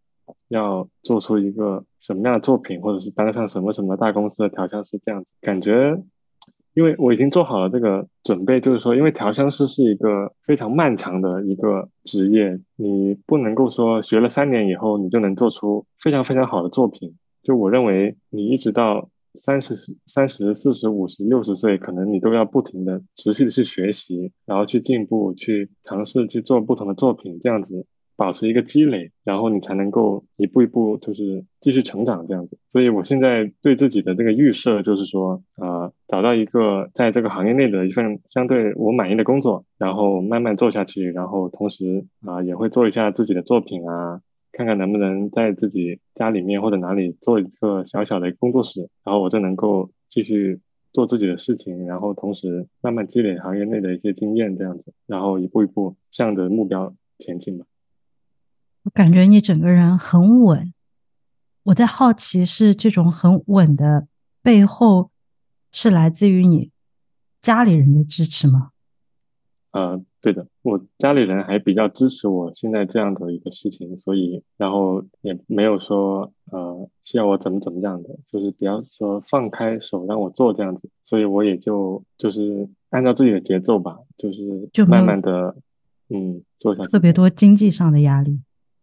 [0.48, 6.02] 要做出一个什么样的作品，或者是当上什么什么大公司的调香师这样子，感觉
[6.78, 17.16] 因为我已经做好了这个准备，就是说，因为调香师是一个非常漫长的一个职业，你不能够说学了三年以后你就能做出非常非常好的作品。
[17.42, 19.74] 就我认为，你一直到三十、
[20.06, 27.86] 三十、四十、五十、六十岁，可能你都要不停的、持续的去学习，然后去进步，去尝试去做不同的作品，这样子。
[28.18, 32.58] 保持一个积累，然后你才能够一步一步就是继续成长这样子。
[32.72, 50.58] 所以我现在对自己的这个预设就是说，呃，找到一个在这个行业内的一份相对我满意的工作，然后慢慢做下去，然后同时啊也会做一下自己的作品啊，看看能不能在自己家里面或者哪里做一个小小的工作室，然后我就能够继续
[50.92, 57.64] 做自己的事情，然后同时慢慢积累行业内的一些经验这样子，然后一步一步向着目标前进吧。
[58.88, 60.72] 我感觉你整个人很稳，
[61.62, 64.08] 我在好奇是这种很稳的
[64.42, 65.10] 背后
[65.70, 66.70] 是来自于你
[67.42, 68.70] 家里人的支持吗？
[69.72, 85.54] 呃，对的，我家里人还比较支持我现在这样的一个事情，所以然后也没有说呃需要我怎么怎么样的，就是比较说放开手让我做这样子，所以我也就就是按照自己的节奏吧，就是就慢慢的
[86.08, 86.88] 嗯做下去。
[86.88, 88.40] 特别多经济上的压力。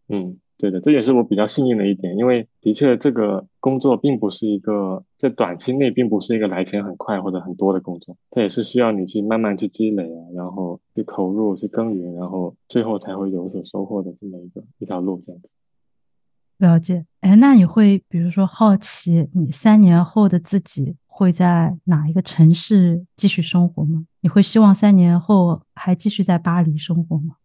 [0.08, 15.50] 嗯，对的，这也是我比较幸运的一点，因为的确这个工作并不是一个在短期内并不是一个来钱很快或者很多的工作，它也是需要你去慢慢去积累啊，然后去投入去耕耘，然后最后才会有所收获的这么一个一条路这样子。
[16.58, 24.06] 了解，哎，那你会比如说好奇你三年后的自己会在哪一个城市继续生活吗？
[24.22, 27.36] 你会希望三年后还继续在巴黎生活吗？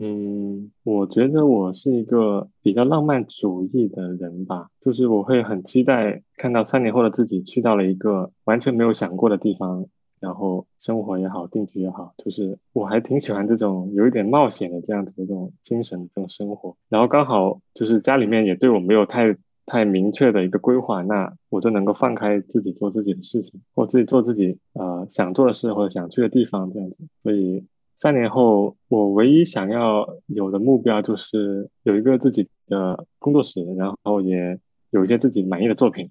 [0.00, 9.86] 嗯，我觉得我是一个比较浪漫主义的人吧，就是我会很期待看到三年后的自己去到了一个完全没有想过的地方，
[10.20, 16.76] 然后生活也好，定居也好，就是我还挺喜欢这种有一点冒险的这样子的这种精神这种生活。
[16.88, 19.36] 然后刚好就是家里面也对我没有太
[19.66, 27.64] 太明确的一个规划，那我就能够放开自己做自己的事情，或自己做自己呃想做的事或者想去的地方这样子，所以。
[27.98, 34.58] 三年后，我唯一想要有的目标就是有一个自己的工作室，然后也
[34.90, 36.08] 有一些自己满意的作品，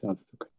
[0.00, 0.50] 这样子就可以。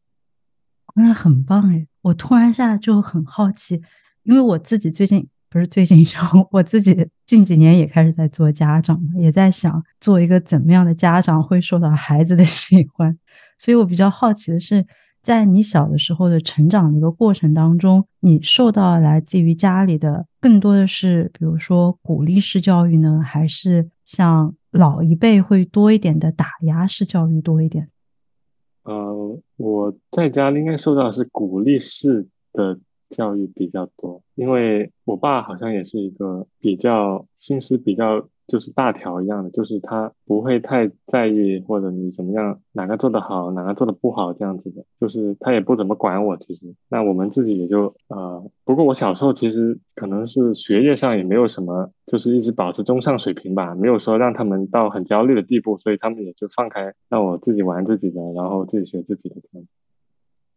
[0.95, 1.87] 那很棒哎！
[2.01, 3.79] 我突然下就很好奇，
[4.23, 6.03] 因为我自己最近不是最近，
[6.49, 13.15] 我自己近几年也开始在做家长嘛，也在想做一个怎么样的家长会受到孩子的喜欢，
[13.59, 14.83] 所以我比较好奇的是。
[15.21, 27.89] 在你小的时候的成长的一个过程当中，你受到来自于家里的更多的是，比如说鼓励式教育呢，还是像老一辈会多一点的打压式教育多一点？
[28.83, 32.79] 呃，我在家应该受到的是鼓励式的
[33.11, 38.27] 教育比较多，因为我爸好像也是一个比较心思比较。
[38.47, 46.35] 就是大条一样的，就是他不会太在意或者你怎么样，哪个做得好，哪个做得不好这样子的，就是他也不怎么管我。
[46.35, 59.35] 其实，那我们自己也就呃，不过我小时候其实可能是学业上也没有什么，就是一直保持中上水平吧，没有说让他们到很焦虑的地步，所以他们也就放开让我自己玩自己的，然后自己学自己的。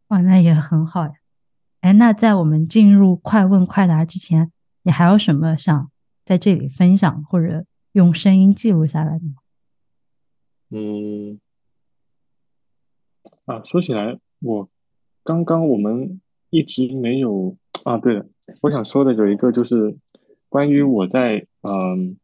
[0.08, 1.12] 哇，那也很好呀。
[1.84, 4.50] 哎，那在我们进入快问快答之前，
[4.84, 5.90] 你还有什么想
[6.24, 7.66] 在这里分享或者？
[7.92, 9.34] 用声音记录下来的吗？
[10.70, 11.38] 嗯，
[13.44, 14.68] 啊，说起来，我
[15.22, 17.98] 刚刚我们一直没有啊。
[17.98, 18.26] 对了，
[18.62, 19.98] 我想说的有一个就是
[20.48, 22.16] 关于我在嗯。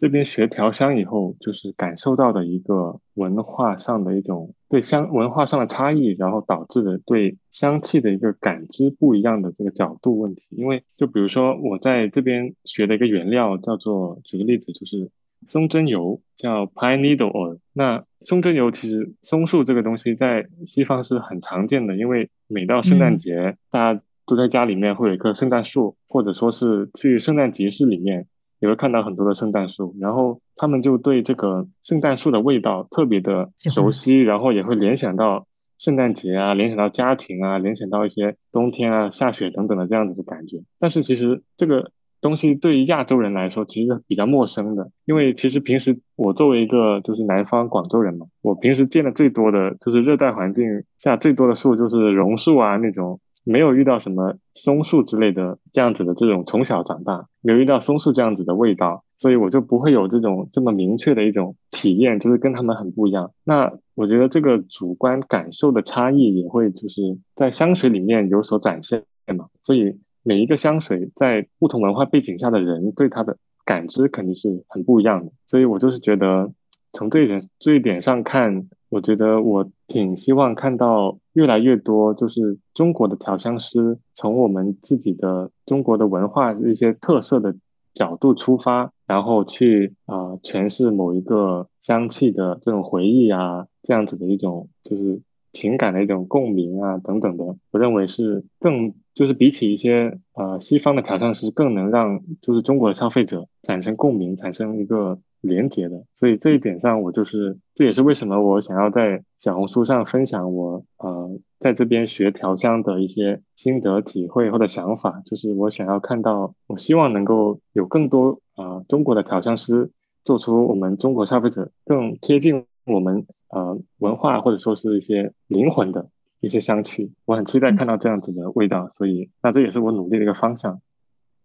[0.00, 10.46] 这边学调香以后，就是感受到的一个文化上的一种对香文化上的差异，然后导致的对香气的一个感知不一样的这个角度问题。
[10.48, 15.10] 因为就比如说我在这边学的一个原料叫做，举个例子，就是
[15.46, 17.58] 松针油，叫 Pine Needle Oil。
[17.74, 28.26] 那松针油其实松树这个东西在西方是很常见的，因为每到圣诞节，大家都在家里面会有一棵圣诞树，或者说是去圣诞集市里面。
[28.60, 35.46] 也会看到很多的圣诞树，然后他们就对这个圣诞树的味道特别的熟悉，然后也会联想到
[35.78, 40.58] 圣诞节啊，联想到家庭啊，联想到一些冬天啊下雪等等的这样子的感觉。
[40.78, 41.90] 但是其实这个
[42.20, 50.66] 东西对于亚洲人来说其实比较陌生的，因为其实平时我作为一个就是南方广州人嘛，我平时见的最多的就是热带环境
[50.98, 63.32] 下最多的树就是榕树啊那种没有遇到什么松树之类的这样子的这种从小长大，没有遇到松树这样子的味道，所以我就不会有这种这么明确的一种体验，就是跟他们很不一样。
[63.44, 69.04] 那我觉得这个主观感受的差异也会就是在香水里面有所展现
[69.36, 69.46] 嘛。
[69.62, 75.32] 所以每一个香水在不同文化背景下的人对它的感知肯定是很不一样的。
[75.46, 76.52] 所以我就是觉得
[76.92, 78.68] 从这一点这一点上看。
[78.90, 87.54] 我觉得我挺希望看到越来越多，就是中国的调香师从我们自己的中国的文化一些特色的
[87.94, 95.20] 角度出发，然后去啊诠释某一个香气的这种回忆啊，这样子的一种就是
[95.52, 97.44] 情感的一种共鸣啊等等的。
[97.70, 105.18] 我认为是更就是比起一些呃西方的调香师，更能让就是中国的消费者产生共鸣，产生一个。
[105.42, 119.90] 连接的，所以这一点上，我就是这也是为什么我想要在小红书上分享我呃在这边学调香的一些心得体会或者想法，就是我想要看到，我希望能够有更多啊中国的调香师
[120.22, 126.08] 做出我们中国消费者更贴近我们呃文化或者说是一些灵魂的
[126.40, 130.80] 一些香气，我很期待看到这样子的味道，所以那这也是我努力的一个方向。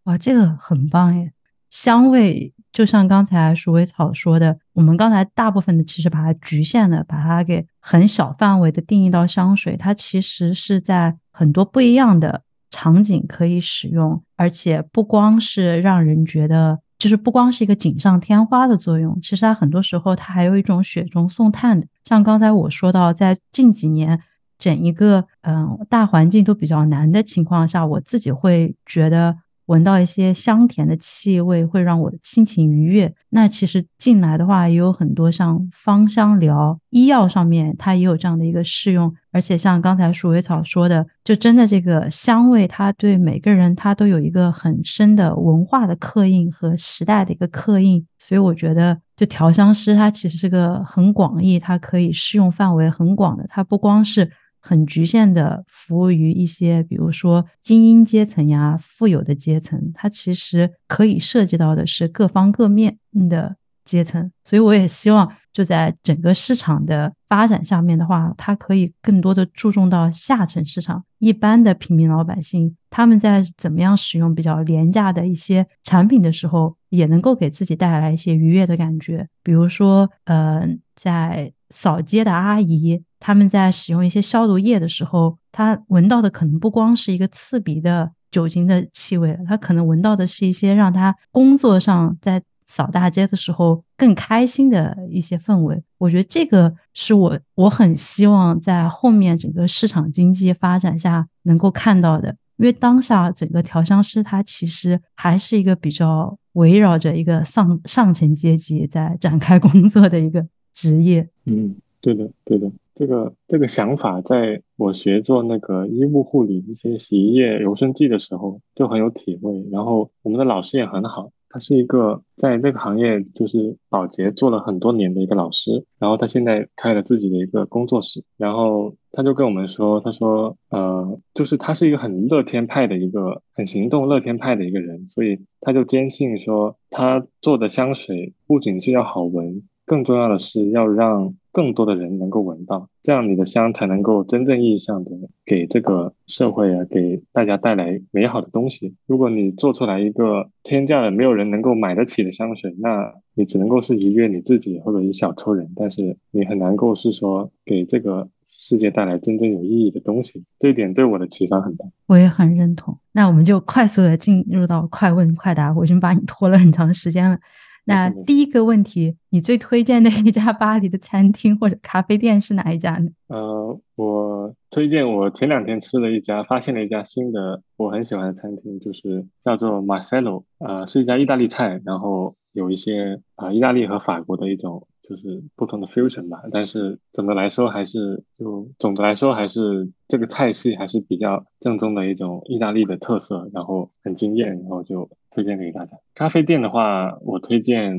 [0.04, 1.34] 哇，这个很棒耶！
[1.72, 21.88] 香味就像刚才鼠尾草说的，我们刚才大部分的其实把它局限了，把它给很小范围的定义到香水，它其实是在很多不一样的场景可以使用，而且不光是让人觉得，就是不光是一个锦上添花的作用，其实它很多时候它还有一种雪中送炭的。
[22.04, 24.20] 像刚才我说到，在近几年
[24.58, 29.38] 整一个嗯大环境都比较难的情况下，我自己会觉得。
[29.68, 33.14] 闻到一些香甜的气味，会让我心情愉悦。
[33.30, 39.14] 那其实进来的话，也有很多像芳香疗、医药上面，它也有这样的一个适用。
[39.32, 48.06] 而且像刚才鼠尾草说的，就真的这个香味，它对每个人它都有一个很深的文化的刻印和时代的一个刻印。
[48.20, 53.46] 所以我觉得，就调香师它其实是个很广义，它可以适用范围很广的。
[53.50, 54.32] 它不光是。
[54.68, 62.98] 很局限的服务于一些，比如说精英阶层呀、富有的阶层，它其实可以涉及到的是各方各面
[63.30, 64.32] 的阶层。
[64.44, 79.28] 所以我也希望，就在整个市场的发展下面的话，它可以更多的注重到下沉市场，一般的平民老百姓，他们在怎么样使用比较廉价的一些产品的时候，也能够给自己带来一些愉悦的感觉。
[79.44, 83.04] 比如说，呃，在扫街的阿姨。
[83.26, 95.82] 他们在使用一些消毒液的时候，他闻到的可能不光是一个刺鼻的酒精的气味，他可能闻到的是一些让他工作上在扫大街的时候更开心的一些氛围。
[95.98, 110.46] 我觉得这个是我我很希望在后面整个市场经济发展下能够看到的，因为当下整个调香师他其实还是一个比较围绕着一个上上层阶级在展开工作的一个
[110.76, 111.28] 职业。
[111.46, 112.72] 嗯，对的，对的。
[112.96, 119.52] 这个这个想法，在我学做那个衣物护理、一些洗衣液、柔顺剂的时候就很有体会。
[119.72, 125.84] 然后我们的老师也很好，他是一个在那个行业就是保洁做了很多年的一个老师。
[126.00, 128.24] 然后他现在开了自己的一个工作室。
[128.38, 139.64] 然后他就跟我们说，他说，呃，就是他是一个很乐天派的一个很行动乐天派的一个人，所以他就坚信说，他做的香水不仅是要好闻。
[139.88, 145.12] 更重要的是要让更多的人能够闻到，这样你的香才能够真正意义上的
[145.46, 148.94] 给这个社会啊，给大家带来美好的东西。
[149.08, 160.44] 如果你做出来一个天价的、没有人能够买得起的香水，那你只能够是愉悦你自己或者一小撮人，但是你很难够是说给这个世界带来真正有意义的东西。
[160.60, 162.98] 这一点对我的启发很大，我也很认同。
[163.14, 167.40] 那我们就快速的进入到快问快答，我已经把你拖了很长时间了。
[167.88, 173.12] 那第一个问题，你最推荐的一家巴黎的餐厅或者咖啡店是哪一家呢？
[173.28, 186.42] 呃，我推荐我前两天吃了一家，发现了一家新的我很喜欢的餐厅，就是叫做 Marcello，呃，是一家意大利菜，然后有一些啊意大利和法国的一种就是不同的 fusion 吧。
[186.52, 195.08] 但是总的来说还是就总的来说还是这个菜系还是比较正宗的一种意大利的特色，然后很惊艳，然后就。
[195.36, 195.98] 推荐给大家。
[196.16, 197.94] 咖啡店的话，我推荐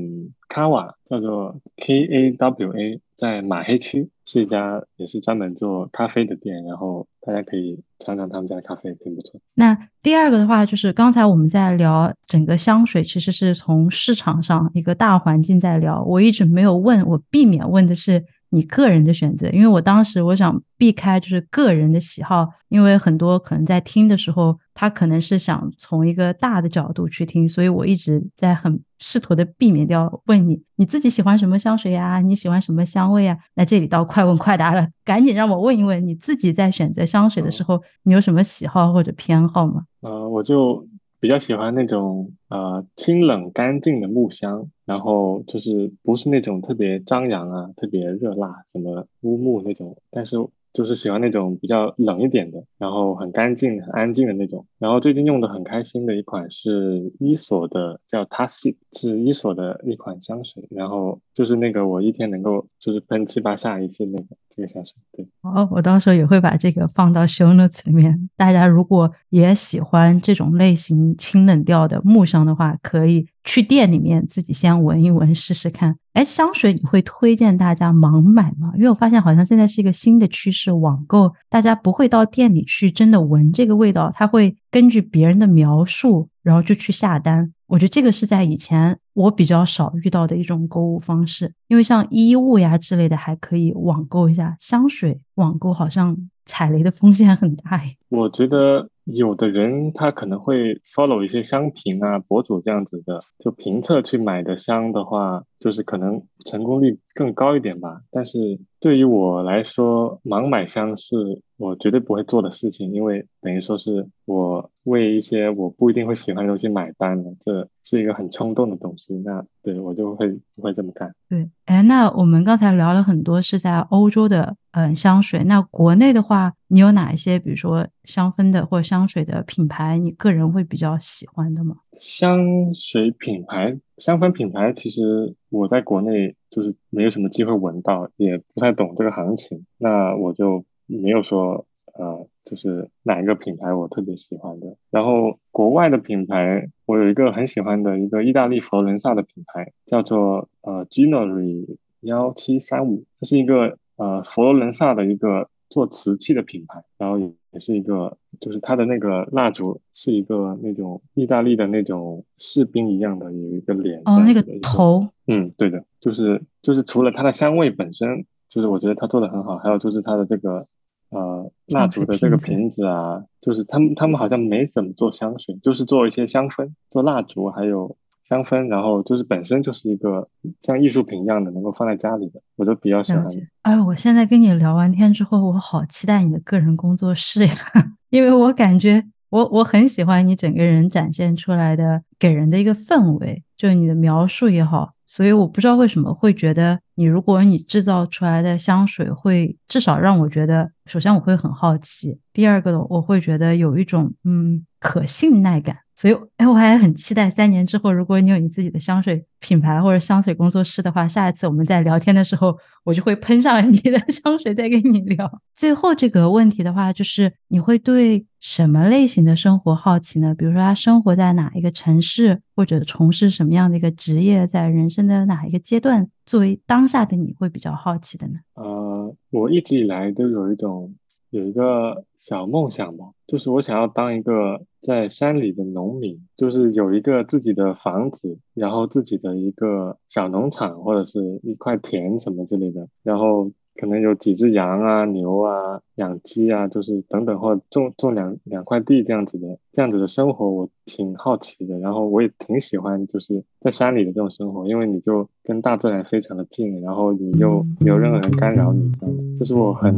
[0.48, 9.38] 卡瓦，叫做 K A W A，在马黑区是一家也是专门做咖啡的店，然后大家可以尝尝他们家的咖啡，挺不错。
[9.54, 16.02] 那第二个的话，就是刚才我们在聊整个香水，其实是从市场上一个大环境在聊。
[16.04, 33.38] 我一直没有问，我避免问的是你个人的选择，因为我当时我想避开就是个人的喜好，因为很多可能在听的时候，他可能是想从一个大的角度去听，所以我一直在很试图的避免掉问你你自己喜欢什么香水呀，你喜欢什么香味呀？
[33.54, 39.86] 那这里到快问快答了，赶紧让我问一问你自己在选择香水的时候，你有什么喜好或者偏好吗？
[40.02, 40.86] 呃，我就。
[41.18, 50.36] 比较喜欢那种呃清冷干净的木香，然后就是不是那种特别张扬啊、特别热辣什么乌木那种，但是。
[50.76, 54.66] 就是喜欢那种比较冷一点的，然后很干净、很安静的那种。
[54.78, 60.68] 然后最近用的很开心的一款是伊索的，叫 t a s i 是伊索的一款香水。
[60.70, 64.94] 然后就是那个我一天能够就是喷七八下一次那个这个香水。
[65.12, 68.28] 对，哦，我到时候也会把这个放到 show notes 里面。
[68.36, 73.26] 大家如果也喜欢这种类型清冷调的木香的话，可以。
[73.48, 75.96] 去店里面自己先闻一闻试试看。
[76.14, 78.72] 哎，香水你会推荐大家盲买吗？
[78.74, 87.52] 因为我发现好像现在是一个新的趋势，网购大家不会到店里去真的闻这个味道，他会根据别人的描述，然后就去下单。
[87.68, 96.14] 我觉得这个是在以前我比较少遇到的一种购物方式，因为像衣物呀之类的还可以网购一下，香水网购好像
[96.44, 97.80] 踩雷的风险很大。
[98.10, 98.90] 我觉得。
[99.06, 108.00] 有的人他可能会 follow 一些商品啊博主这样子的，就评测去买的香的话，就是可能成功率更高一点吧。
[108.10, 119.14] 但是对于我来说，盲买香是我绝对不会做的事情，因为等于说是我为一些我不一定会喜欢的东西买单了，这是一个很冲动的东西。
[119.24, 121.14] 那对我就会不会这么干。
[121.28, 124.56] 对，哎，那我们刚才聊了很多是在欧洲的。
[124.70, 125.42] 嗯，香水。
[125.44, 131.76] 那国内的话，你有哪一些，比如说香氛的或者香水的品牌，你个人会比较喜欢的吗？
[131.96, 132.38] 香
[132.74, 141.66] 水品牌、香氛品牌，其实我在国内就是没有什么机会闻到，也不太懂这个行情，那我就没有说
[141.98, 144.76] 呃，就是哪一个品牌我特别喜欢的。
[144.90, 153.78] 然后国外的品牌，我有一个很喜欢的一个意大利佛罗伦萨的品牌，叫做呃 Ginori 幺七三五，这是一个。
[153.98, 170.66] 呃，佛罗伦萨的一个做瓷器的品牌，然后也也是一个，就是它的那个蜡烛是一个那种意大利的那种士兵一样的，有一个脸哦，那个头，嗯，对的，就是就是除了它的香味本身，就是我觉得它做的很好，还有就是它的这个
[171.10, 177.96] 呃蜡烛的这个瓶子啊，就是他们他们好像没怎么做香水，就是做一些香氛，做蜡烛还有。
[178.28, 180.28] 香氛，然后就是本身就是一个
[180.60, 183.24] 像艺术品一样的，能够放在家里的，我都比较喜欢。
[183.62, 187.54] 哎，我现在跟你聊完天之后，我好期待你的个人工作室呀，
[188.10, 205.78] 因为我感觉我我很喜欢你整个人展现出来的给人的一个氛围，就是你的描述也好，所以我不知道为什么会觉得你，如果你制造出来的香水会至少让我觉得，首先我会很好奇，第二个呢，我会觉得有一种嗯可信赖感。
[205.96, 212.54] 所以，哎，我还很期待三年之后，如果你有你自己的香水品牌或者香水工作室的话，下一次我们在聊天的时候，
[212.84, 215.40] 我就会喷上你的 香水再跟你聊。
[215.54, 220.34] 最后这个问题的话，就是你会对什么类型的生活好奇呢？
[220.34, 228.34] 比如说他生活在哪一个城市，或者从事什么样的一个职业，在人生的哪一个阶段，作为当下的你会比较好奇的呢？
[228.54, 230.94] 呃，我一直以来都有一种。
[231.30, 243.50] 有一个小梦想吧，就是我想要当一个在山里的农民，就是有一个自己的房子，然后自己的一个小农场或者是一块田什么之类的，然后。
[243.76, 251.78] 可能有几只羊啊、牛啊、养鸡啊，就是等等，或种种两两块地这样子的，这样子的生活我挺好奇的。
[251.78, 259.92] 然后我也挺喜欢，就是在山里的这种生活，因为你就跟大自然非常的近，然后你又没有任何人干扰你，这样子，这是我很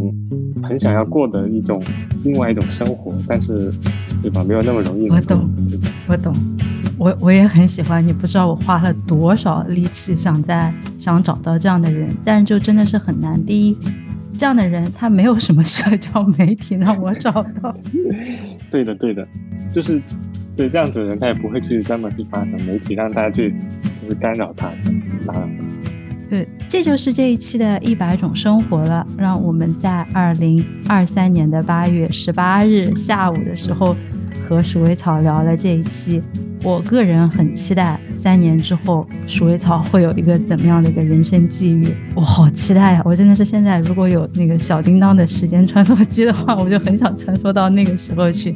[0.63, 1.83] 很想要过的一种
[2.25, 3.13] 另外一种生活。
[3.27, 3.71] 但是，
[4.23, 4.43] 对吧？
[4.45, 5.09] 没有那么容易。
[5.11, 5.49] 我懂，
[6.09, 6.33] 我懂。
[6.99, 13.43] 我我也很喜欢你，不知道我花了多少力气想在想找到这样的人，但是就真的是很难。
[13.45, 13.79] 第一，
[14.37, 17.31] 这样的人他没有什么社交媒体让我找
[17.63, 17.73] 到。
[18.71, 19.27] 对的，对的，
[19.73, 20.03] 就是
[20.57, 23.55] 对这样子的人，他也不会去专门去发展媒体让大家去
[24.01, 24.69] 就是干扰他，
[25.25, 25.49] 打扰。
[26.29, 29.07] 对，这就是这一期的一百种生活了。
[29.17, 33.97] 让我们在二零二三年的八月十八日下午的时候
[34.49, 36.23] 和鼠尾草聊了这一期。
[36.65, 43.03] 我个人很期待三年之后鼠尾草会有一个怎么样的一个人生际遇，我好期待呀！
[43.05, 48.55] 我真的是现在如果有那个小叮当的时间穿梭机的话，我就很想穿梭到那个时候去。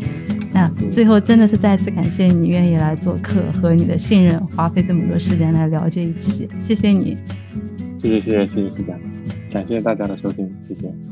[0.52, 7.16] 那最后真的是再次感谢你愿意来做客和你的信任，花费这么多时间来聊这一期，谢谢你。
[7.98, 8.94] 谢谢谢谢谢谢思佳。
[9.52, 11.11] 感谢大家的收听，谢谢。